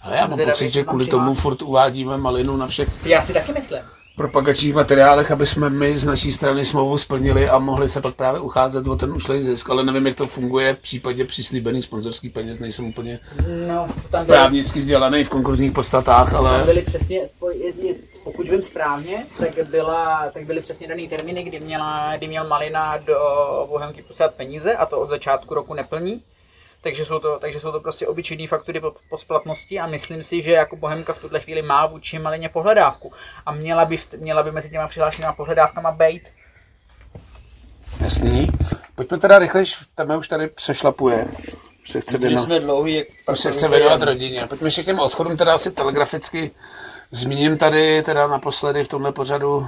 [0.03, 3.53] Ale já mám pocit, že kvůli tomu furt uvádíme Malinu na všech Já si taky
[3.53, 3.81] myslím.
[4.17, 8.41] Propagačních materiálech, aby jsme my z naší strany smlouvu splnili a mohli se pak právě
[8.41, 12.59] ucházet o ten ušlej zisk, ale nevím, jak to funguje v případě přislíbených sponzorských peněz,
[12.59, 13.19] nejsem úplně
[13.69, 17.21] No, tam byly, právnicky vzdělaný v konkurzních podstatách, tam ale byly přesně,
[18.25, 22.97] pokud vím správně, tak, byla, tak byly přesně daný termíny, kdy, měla, kdy měl Malina
[22.97, 23.17] do
[23.69, 26.23] Bohemky poslat peníze a to od začátku roku neplní.
[26.87, 30.43] Takže jsou to, takže jsou to prostě obyčejné faktury po, po splatnosti a myslím si,
[30.43, 33.13] že jako Bohemka v tuhle chvíli má vůči Malině pohledávku
[33.47, 36.23] a měla by, v, měla by mezi těma přihlášenými pohledávkama být.
[38.01, 38.49] jasný.
[38.95, 41.29] Pojďme teda rychlejš, tam už tady přešlapuje.
[41.87, 44.47] Se chce Byli věnovat, jsme dlouhý, jak už se chce věnovat rodině.
[44.49, 46.51] Pojďme ještě k těm odchodům, teda asi telegraficky
[47.11, 49.67] zmíním tady teda naposledy v tomhle pořadu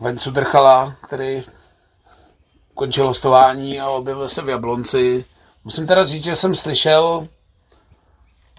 [0.00, 1.44] Vencu Drchala, který
[2.74, 5.24] končil hostování a objevil se v Jablonci.
[5.64, 7.28] Musím teda říct, že jsem slyšel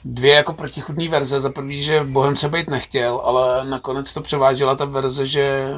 [0.06, 1.42] dvě jako protichudní verze.
[1.42, 5.70] Za prvý, že Bohemce být nechtěl, ale nakonec to převážela ta verze, že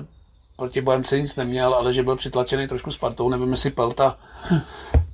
[0.58, 3.30] proti Bohemce nic neměl, ale že byl přitlačený trošku Spartou.
[3.30, 4.18] Nevím, jestli Pelta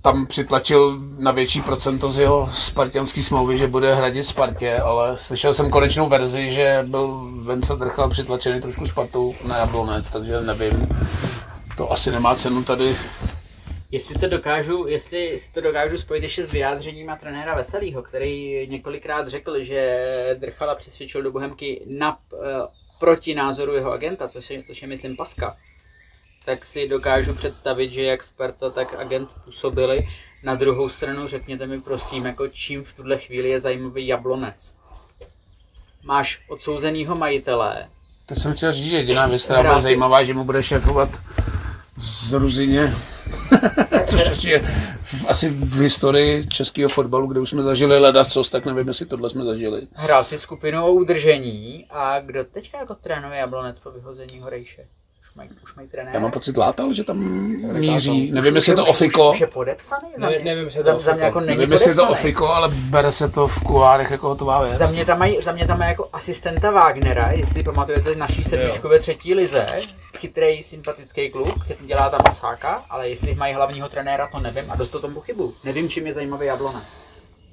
[0.02, 5.54] tam přitlačil na větší procento z jeho spartianský smlouvy, že bude hradit Spartě, ale slyšel
[5.54, 10.88] jsem konečnou verzi, že byl Vence Drchal přitlačený trošku Spartou na Jablonec, takže nevím.
[11.78, 12.96] To asi nemá cenu tady
[13.94, 18.68] Jestli to dokážu, jestli si to dokážu spojit ještě s vyjádřením a trenéra Veselýho, který
[18.68, 20.06] několikrát řekl, že
[20.40, 22.38] Drchala přesvědčil do Bohemky na, eh,
[23.00, 25.58] proti názoru jeho agenta, což je, což je myslím Paska,
[26.46, 30.08] tak si dokážu představit, že jak Sparta, tak agent působili.
[30.44, 34.74] Na druhou stranu řekněte mi prosím, jako čím v tuhle chvíli je zajímavý Jablonec.
[36.04, 37.90] Máš odsouzenýho majitele,
[38.26, 41.10] To jsem chtěl říct, že jediná věc, která byla zajímavá, že mu bude šéfovat
[41.98, 42.94] z Ruzině,
[44.08, 44.62] což je
[45.28, 49.44] asi v historii českého fotbalu, kde už jsme zažili ledacos, tak nevím, jestli tohle jsme
[49.46, 49.88] zažili.
[49.94, 54.88] hrál si skupinu o udržení a kdo teďka jako trénuje Jablonec po vyhození Horejše?
[55.34, 56.14] Už mají, už mají trenéra?
[56.14, 58.32] Já mám pocit látal, že tam míří.
[58.32, 59.32] Nevím, jestli je to Už- už- ofiko.
[59.32, 60.08] Už je podepsaný?
[60.18, 61.26] Za Ne- mě, nevím, jestli je za, to za mě ofiko.
[61.26, 64.64] jako není Nevím, jestli je to ofiko, ale bere se to v kuárech jako hotová
[64.64, 64.78] věc.
[64.78, 68.44] Za mě, tam mají, za mě tam mají jako asistenta Wagnera, jestli si pamatujete naší
[68.44, 69.66] sedmičku ve třetí lize.
[70.18, 74.90] Chytrý, sympatický kluk, dělá tam masáka, ale jestli mají hlavního trenéra, to nevím a dost
[74.90, 75.54] to tomu chybu.
[75.64, 76.84] Nevím, čím je zajímavý Jablonec.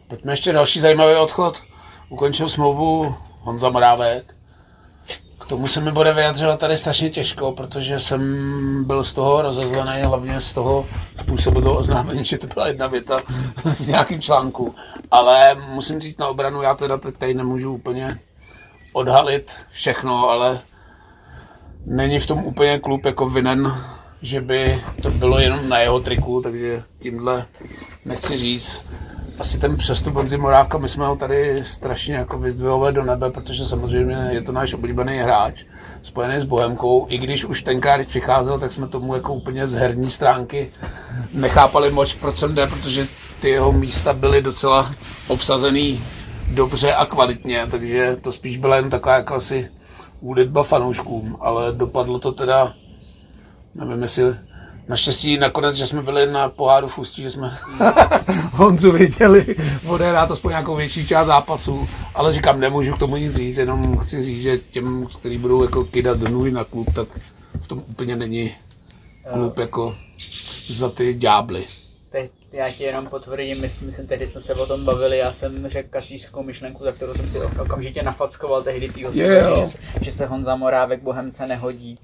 [0.09, 1.63] Pojďme ještě další zajímavý odchod.
[2.09, 4.35] Ukončil smlouvu Honza Morávek.
[5.51, 10.41] Tomu se mi bude vyjadřovat tady strašně těžko, protože jsem byl z toho rozezlený, hlavně
[10.41, 10.87] z toho
[11.21, 13.21] způsobu toho oznámení, že to byla jedna věta
[13.75, 14.75] v nějakém článku.
[15.11, 18.19] Ale musím říct na obranu, já teda teď tady nemůžu úplně
[18.93, 20.61] odhalit všechno, ale
[21.87, 23.75] není v tom úplně klub jako vinen,
[24.23, 27.47] že by to bylo jenom na jeho triku, takže tímhle
[28.05, 28.87] nechci říct.
[29.41, 33.67] Asi ten přestup Honzi Morávka, my jsme ho tady strašně jako vyzdvihovali do nebe, protože
[33.67, 35.65] samozřejmě je to náš oblíbený hráč,
[36.03, 37.07] spojený s Bohemkou.
[37.09, 40.71] I když už tenkrát, přicházel, tak jsme tomu jako úplně z herní stránky
[41.33, 43.07] nechápali moc, proč sem jde, protože
[43.41, 44.95] ty jeho místa byly docela
[45.29, 46.01] obsazený
[46.55, 49.71] dobře a kvalitně, takže to spíš byla jen taková jako asi
[50.21, 52.75] úlitba fanouškům, ale dopadlo to teda,
[53.75, 54.25] nevím jestli,
[54.91, 57.59] naštěstí nakonec, že jsme byli na poháru v Ústí, že jsme
[58.53, 63.57] Honzu viděli odehrát aspoň nějakou větší část zápasů, ale říkám, nemůžu k tomu nic říct,
[63.57, 67.09] jenom chci říct, že těm, kteří budou jako kydat nůj na klub, tak
[67.61, 68.55] v tom úplně není
[69.33, 69.97] klub jako
[70.69, 71.67] za ty ďábly.
[72.11, 75.69] Teď já ti jenom potvrdím, myslím, myslím, tehdy jsme se o tom bavili, já jsem
[75.69, 79.13] řekl kasířskou myšlenku, za kterou jsem si ok- okamžitě nafackoval tehdy tý Jo.
[79.13, 81.99] že, že se Honza Morávek Bohemce nehodí.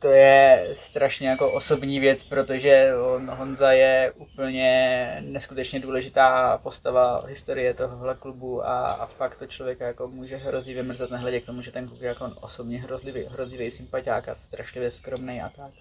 [0.00, 7.74] To je strašně jako osobní věc, protože on, Honza je úplně neskutečně důležitá postava historie
[7.74, 11.72] tohohle klubu a, a fakt to člověka jako může hrozivě mrzet, nehledě k tomu, že
[11.72, 15.72] ten kluk je jako osobně hrozivý, hrozivý sympatiák a strašlivě skromný a tak.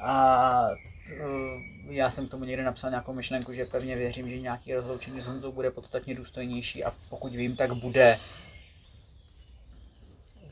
[0.00, 4.74] A uh, já jsem k tomu někdy napsal nějakou myšlenku, že pevně věřím, že nějaký
[4.74, 8.18] rozloučení s Honzou bude podstatně důstojnější a pokud vím, tak bude.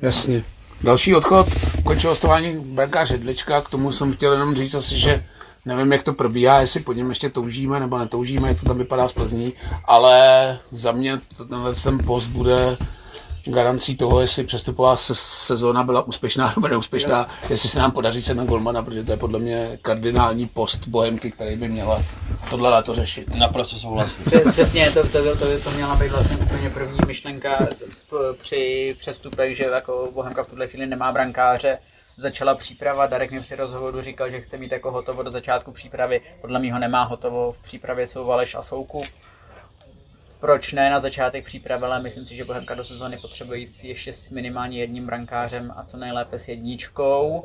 [0.02, 0.57] Jasně.
[0.82, 1.46] Další odchod,
[1.84, 5.24] končil hostování brankáře Hedlička, k tomu jsem chtěl jenom říct asi, že
[5.64, 9.08] nevím, jak to probíhá, jestli po něm ještě toužíme nebo netoužíme, jak to tam vypadá
[9.08, 9.52] z Plzní,
[9.84, 11.18] ale za mě
[11.48, 12.76] tenhle ten post bude
[13.48, 18.34] garancí toho, jestli přestupová se- sezóna byla úspěšná nebo neúspěšná, jestli se nám podaří se
[18.34, 22.02] na Golmana, protože to je podle mě kardinální post Bohemky, který by měla
[22.50, 23.34] tohle léto řešit.
[23.34, 24.24] Naprosto souhlasím.
[24.24, 27.56] Pře- Přesně, to, to, to, to měla být vlastně úplně první myšlenka
[28.10, 31.78] p- při přestupech, že jako Bohemka v tuhle chvíli nemá brankáře.
[32.16, 36.20] Začala příprava, Darek mi při rozhovoru říkal, že chce mít jako hotovo do začátku přípravy.
[36.40, 39.06] Podle mě ho nemá hotovo, v přípravě jsou Valeš a Soukup.
[40.40, 44.30] Proč ne na začátek přípravy, ale myslím si, že Bohemka do sezóny potřebuje ještě s
[44.30, 47.44] minimálně jedním brankářem a co nejlépe s jedničkou.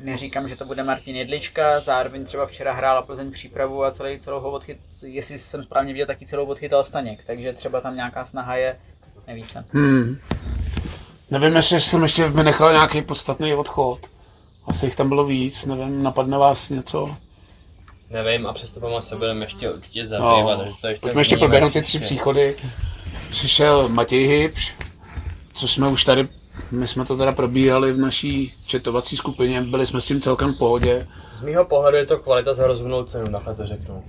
[0.00, 4.40] Neříkám, že to bude Martin Jedlička, zároveň třeba včera hrála Plzeň přípravu a celý, celou
[4.40, 8.56] ho odchyt, jestli jsem správně viděl, taky celou odchytal Staněk, takže třeba tam nějaká snaha
[8.56, 8.76] je,
[9.26, 9.64] neví se.
[9.72, 10.18] Hmm.
[11.30, 14.00] Nevím, jestli jsem ještě vynechal nějaký podstatný odchod.
[14.66, 17.16] Asi jich tam bylo víc, nevím, napadne vás něco?
[18.14, 20.58] Nevím, a přestupama se budeme ještě určitě zabývat.
[20.58, 22.56] No, to ještě pojďme ještě proběhnout ty tři příchody.
[23.30, 24.74] Přišel Matěj Hybš,
[25.54, 26.28] co jsme už tady,
[26.70, 30.58] my jsme to teda probíhali v naší četovací skupině, byli jsme s tím celkem v
[30.58, 31.06] pohodě.
[31.32, 33.94] Z mýho pohledu je to kvalita za rozumnou cenu, takhle to řeknu.
[33.94, 34.04] Uh,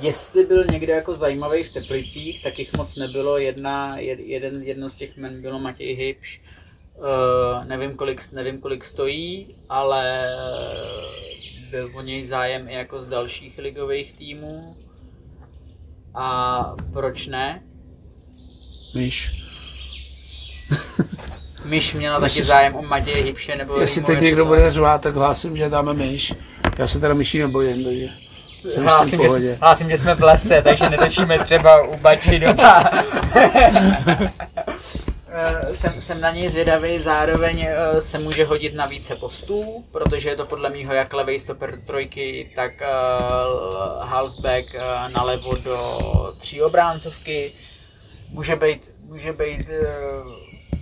[0.00, 3.38] jestli byl někde jako zajímavý v Teplicích, tak jich moc nebylo.
[3.38, 6.40] Jedna, jed, jeden, jedno z těch men bylo Matěj Hybš.
[7.02, 10.26] Uh, nevím, kolik, nevím, kolik stojí, ale
[11.70, 14.76] byl o něj zájem i jako z dalších ligových týmů.
[16.14, 17.62] A proč ne?
[18.94, 19.30] Myš.
[21.64, 25.14] Myš měla taky Myslíš, zájem o Matěje Hybše, nebo Jestli teď někdo bude řvát, tak
[25.14, 26.34] hlásím, že dáme myš.
[26.78, 28.08] Já se teda myší nebojím, takže
[28.64, 32.90] jsem hlásím, že, hlásím, že jsme v lese, takže netočíme třeba u bači doma.
[33.34, 34.32] Eh,
[35.74, 40.36] jsem, jsem na něj zvědavý, zároveň eh, se může hodit na více postů, protože je
[40.36, 45.98] to podle mého jak levý stoper trojky, tak uh, halfback uh, nalevo do
[46.40, 47.52] tří obráncovky.
[48.28, 50.32] Může být, může být uh,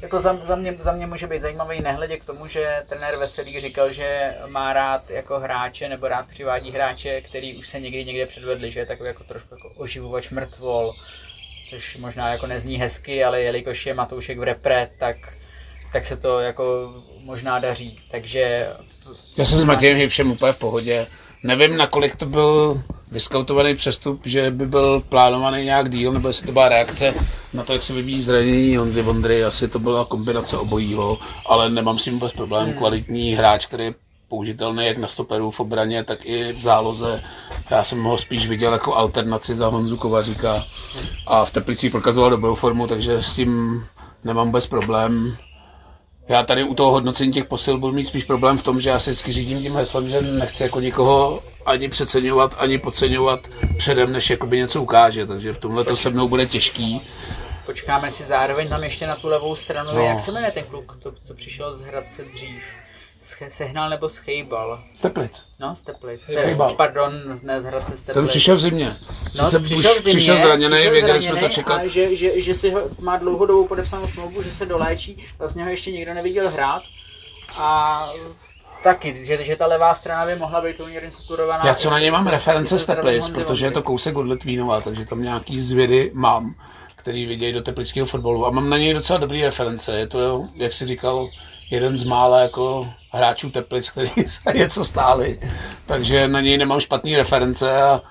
[0.02, 3.60] jako za, za, mě, za mě může být zajímavý nehledě k tomu, že trenér Veselý
[3.60, 8.26] říkal, že má rád jako hráče nebo rád přivádí hráče, který už se někdy někde
[8.26, 10.92] předvedli, že je takový jako trošku jako oživovač mrtvol,
[11.64, 15.16] což možná jako nezní hezky, ale jelikož je Matoušek v repre, tak,
[15.92, 16.94] tak se to jako
[17.24, 18.66] možná daří, takže...
[19.36, 21.06] Já jsem s Matějem všem úplně v pohodě.
[21.42, 26.52] Nevím, nakolik to byl vyskautovaný přestup, že by byl plánovaný nějak díl, nebo jestli to
[26.52, 27.14] byla reakce
[27.52, 31.98] na to, jak se vyvíjí zranění Honzy Vondry, asi to byla kombinace obojího, ale nemám
[31.98, 32.64] s tím vůbec problém.
[32.64, 32.78] Hmm.
[32.78, 33.94] Kvalitní hráč, který je
[34.30, 37.22] použitelný jak na stoperu v obraně, tak i v záloze.
[37.70, 40.64] Já jsem ho spíš viděl jako alternaci za Honzu Kovaříka
[41.26, 43.84] a v Teplicích prokazoval dobrou formu, takže s tím
[44.24, 45.36] nemám vůbec problém.
[46.28, 48.98] Já tady u toho hodnocení těch posil budu mít spíš problém v tom, že já
[48.98, 53.40] se vždycky řídím tím heslem, že nechci jako nikoho ani přeceňovat, ani podceňovat
[53.76, 57.00] předem, než jakoby něco ukáže, takže v tomhle to se mnou bude těžký.
[57.66, 60.02] Počkáme si zároveň tam ještě na tu levou stranu, no.
[60.02, 62.62] jak se jmenuje ten kluk, to, co přišel z Hradce dřív?
[63.48, 64.80] Sehnal nebo schejbal?
[64.94, 65.44] Steplic.
[65.58, 66.20] No, Steplic.
[66.20, 66.74] Schejbal.
[66.74, 67.12] Pardon,
[67.42, 68.22] ne z Hradce Steplic.
[68.24, 68.96] Ten přišel v zimě.
[69.38, 71.74] No, Sice přišel v zimě, přišel zraněný, přišel věděli jsme to čekat.
[71.74, 75.70] A že, že, že si ho, má dlouhodobou podepsanou smlouvu, že se doléčí, vlastně ho
[75.70, 76.82] ještě nikdo neviděl hrát.
[77.56, 78.12] A
[78.82, 81.66] Taky, že, že ta levá strana by mohla být poměrně saturovaná.
[81.66, 85.04] Já co na něj mám reference z Teplic, protože je to kousek od Litvínova, takže
[85.04, 86.54] tam nějaký zvědy mám,
[86.96, 89.98] který vidějí do teplického fotbalu a mám na něj docela dobrý reference.
[89.98, 91.28] Je to, jak si říkal,
[91.70, 95.40] jeden z mála jako hráčů Teplic, který se něco stáli,
[95.86, 98.02] takže na něj nemám špatný reference a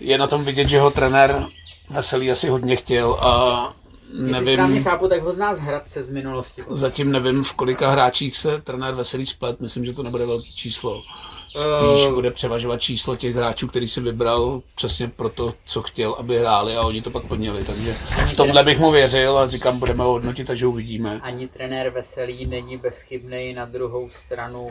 [0.00, 1.46] je na tom vidět, že ho trenér
[1.90, 3.72] Veselý asi hodně chtěl a
[4.12, 4.60] nevím...
[4.60, 6.62] Jestli chápu, tak ho zná z Hradce z minulosti.
[6.70, 11.02] Zatím nevím, v kolika hráčích se trenér Veselý splet, myslím, že to nebude velký číslo.
[11.52, 16.12] Spíš uh, bude převažovat číslo těch hráčů, který si vybral přesně pro to, co chtěl,
[16.12, 17.64] aby hráli a oni to pak plnili.
[17.64, 17.92] Takže
[18.26, 21.20] v tomhle bych mu věřil a říkám, budeme ho hodnotit, takže uvidíme.
[21.22, 24.70] Ani trenér Veselý není bezchybný na druhou stranu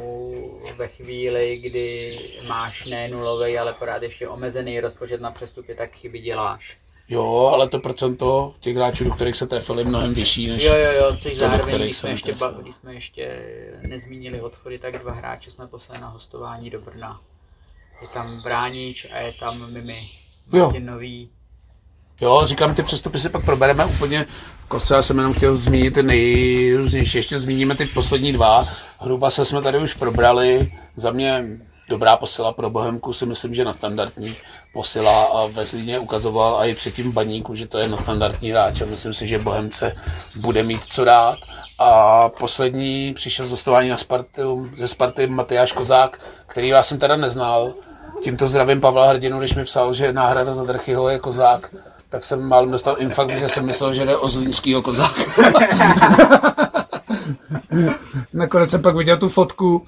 [0.77, 6.19] ve chvíli, kdy máš ne nulový, ale pořád ještě omezený rozpočet na přestupy, tak chyby
[6.19, 6.77] děláš.
[7.12, 10.91] Jo, ale to procento těch hráčů, do kterých se trefili, mnohem vyšší než Jo, jo,
[10.91, 13.41] jo, což zároveň, když jsme, ještě, ba, když jsme ještě
[13.82, 17.22] nezmínili odchody, tak dva hráče jsme poslali na hostování do Brna.
[18.01, 20.09] Je tam Bránič a je tam Mimi,
[20.47, 20.93] Martin jo.
[20.93, 21.30] Nový.
[22.22, 24.26] Jo, říkám, ty přestupy si pak probereme úplně.
[24.68, 27.18] Kostce, já jsem jenom chtěl zmínit ty nejrůznější.
[27.18, 28.68] Ještě zmíníme ty poslední dva.
[28.99, 30.72] Hruba se jsme tady už probrali.
[30.95, 31.45] Za mě
[31.89, 34.36] dobrá posila pro Bohemku si myslím, že na standardní
[34.74, 38.82] posila a ve Zlíně ukazoval a i předtím Baníku, že to je na standardní hráč
[38.82, 39.95] a myslím si, že Bohemce
[40.36, 41.38] bude mít co dát.
[41.80, 47.15] A poslední přišel z dostování na Spartu, ze Sparty Matyáš Kozák, který já jsem teda
[47.15, 47.74] neznal.
[48.24, 51.76] Tímto zdravím Pavla Hrdinu, když mi psal, že náhrada za Drchyho je Kozák,
[52.09, 55.22] tak jsem málem dostal infarkt, že jsem myslel, že jde o zlínskýho Kozáka.
[58.34, 59.86] Nakonec jsem pak viděl tu fotku,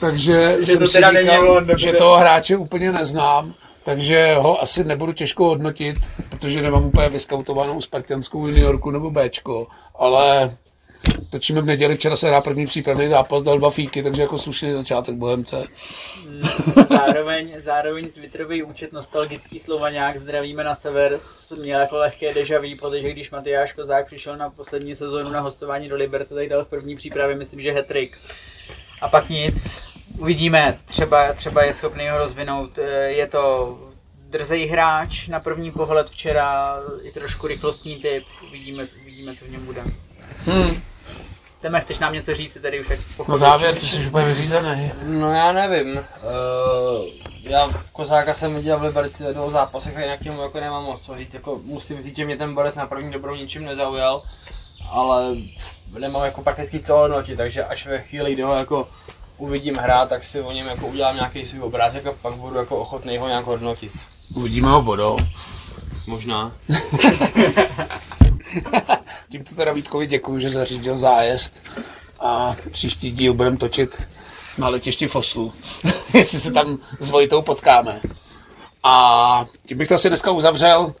[0.00, 3.54] takže že jsem to si říkal, že toho hráče úplně neznám,
[3.90, 5.96] takže ho asi nebudu těžko hodnotit,
[6.28, 10.56] protože nemám úplně vyskautovanou spartanskou juniorku nebo Bčko, ale
[11.30, 14.72] točíme v neděli, včera se hrá první přípravný zápas, dal dva fíky, takže jako slušný
[14.72, 15.64] začátek Bohemce.
[16.88, 21.18] Zároveň, zároveň Twitterový účet Nostalgický Slovanák, zdravíme na sever,
[21.60, 25.88] měl jako lehké deja vu, protože když Matyáš Kozák přišel na poslední sezónu na hostování
[25.88, 28.18] do Liberce, tak dal v první přípravě, myslím, že hetrik.
[29.00, 29.78] A pak nic,
[30.18, 33.78] uvidíme, třeba, třeba je schopný ho rozvinout, Eh, je to
[34.30, 39.64] drzej hráč na první pohled včera, i trošku rychlostní typ, uvidíme, uvidíme co v něm
[39.66, 39.82] bude.
[40.46, 40.82] Hmm.
[41.60, 44.92] Teme, chceš nám něco říct, tady už jak Na závěr, ty jsi úplně vyřízený.
[45.04, 45.96] No já nevím.
[45.96, 46.04] Uh,
[47.42, 51.02] já Kozáka jsem viděl v Liberci ve dvou zápasech a jinak mu jako nemám moc
[51.02, 51.34] co říct.
[51.34, 54.22] Jako, musím říct, že mě ten Borec na první dobrou ničím nezaujal,
[54.90, 55.36] ale
[55.98, 58.88] nemám jako prakticky co hodnotit, takže až ve chvíli, kdy ho jako
[59.40, 62.76] uvidím hrát, tak si o něm jako udělám nějaký svůj obrázek a pak budu jako
[62.76, 63.92] ochotný ho nějak hodnotit.
[64.34, 65.16] Uvidíme ho bodou.
[66.06, 66.52] Možná.
[69.30, 71.62] Tímto teda Vítkovi děkuji, že zařídil zájezd
[72.20, 74.02] a příští díl budeme točit
[74.58, 75.52] na letišti Foslu,
[76.14, 78.00] jestli se tam s Vojtou potkáme.
[78.82, 80.94] A tím bych to asi dneska uzavřel.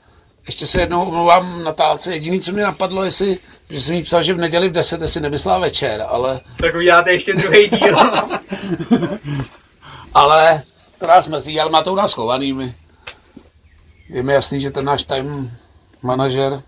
[0.46, 2.12] Ještě se jednou omlouvám Natálce.
[2.12, 3.38] Jediný, co mě napadlo, jestli,
[3.70, 7.12] že jsem jí psal, že v neděli v 10, jestli nemyslela večer, ale, Tak uděláte
[7.12, 7.96] ještě druhý díl.
[10.14, 10.62] ale
[10.98, 12.52] to nás mrzí, ale má to u nás schovaný.
[12.52, 12.74] My.
[14.08, 15.50] Je mi jasný, že ten náš time
[16.02, 16.62] manažer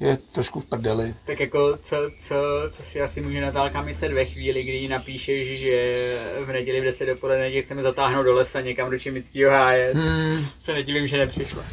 [0.00, 1.14] je trošku v prdeli.
[1.26, 2.34] tak jako, co, co,
[2.70, 6.84] co si asi může Natálka myslet ve chvíli, kdy jí napíšeš, že v neděli v
[6.84, 9.92] 10 dopoledne tě chceme zatáhnout do lesa někam do Čimického háje.
[9.94, 10.46] Hmm.
[10.58, 11.64] Se nedivím, že nepřišla.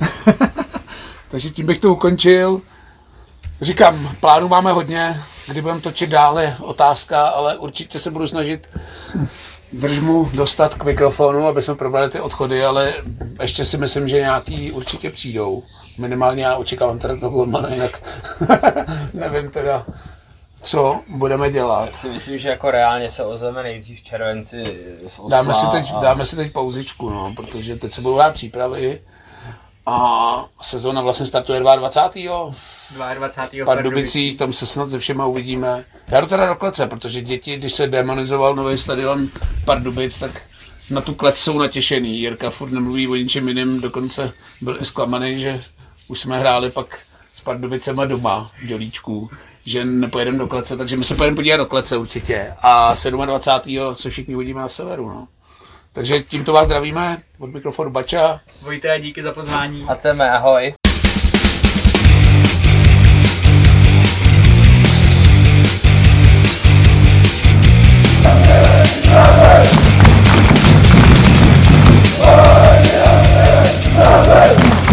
[1.31, 2.61] Takže tím bych to ukončil.
[3.61, 8.69] Říkám, plánu máme hodně, kdy budeme točit dále, otázka, ale určitě se budu snažit
[9.73, 12.93] držmu dostat k mikrofonu, aby jsme probrali ty odchody, ale
[13.41, 15.63] ještě si myslím, že nějaký určitě přijdou.
[15.97, 18.03] Minimálně já očekávám teda toho Goldmana, jinak
[19.13, 19.85] nevím teda,
[20.61, 21.85] co budeme dělat.
[21.85, 25.67] Já si myslím, že jako reálně se ozveme nejdřív v červenci z Osla Dáme si
[25.67, 29.01] teď, a- dáme si teď pauzičku, no, protože teď se budou dát přípravy
[29.85, 32.51] a sezóna vlastně startuje 22.
[32.95, 33.63] 22.
[33.63, 35.85] v Pardubicích, tam se snad se všema uvidíme.
[36.07, 39.27] Já jdu teda do klece, protože děti, když se demonizoval nový stadion
[39.65, 40.41] Pardubic, tak
[40.89, 42.19] na tu klec jsou natěšený.
[42.19, 45.61] Jirka furt nemluví o ničem jiném, dokonce byl i zklamaný, že
[46.07, 46.99] už jsme hráli pak
[47.33, 49.29] s Pardubicema doma v Dělíčku,
[49.65, 52.53] že nepojedeme do klece, takže my se pojedeme podívat do klece určitě.
[52.61, 53.95] A 27.
[53.95, 55.09] se všichni uvidíme na severu.
[55.09, 55.27] No.
[55.93, 58.41] Takže tímto vás zdravíme od mikrofonu Bača.
[58.61, 59.85] Vojte a díky za pozvání.
[59.87, 60.73] A teme, ahoj.
[74.03, 74.90] Amém.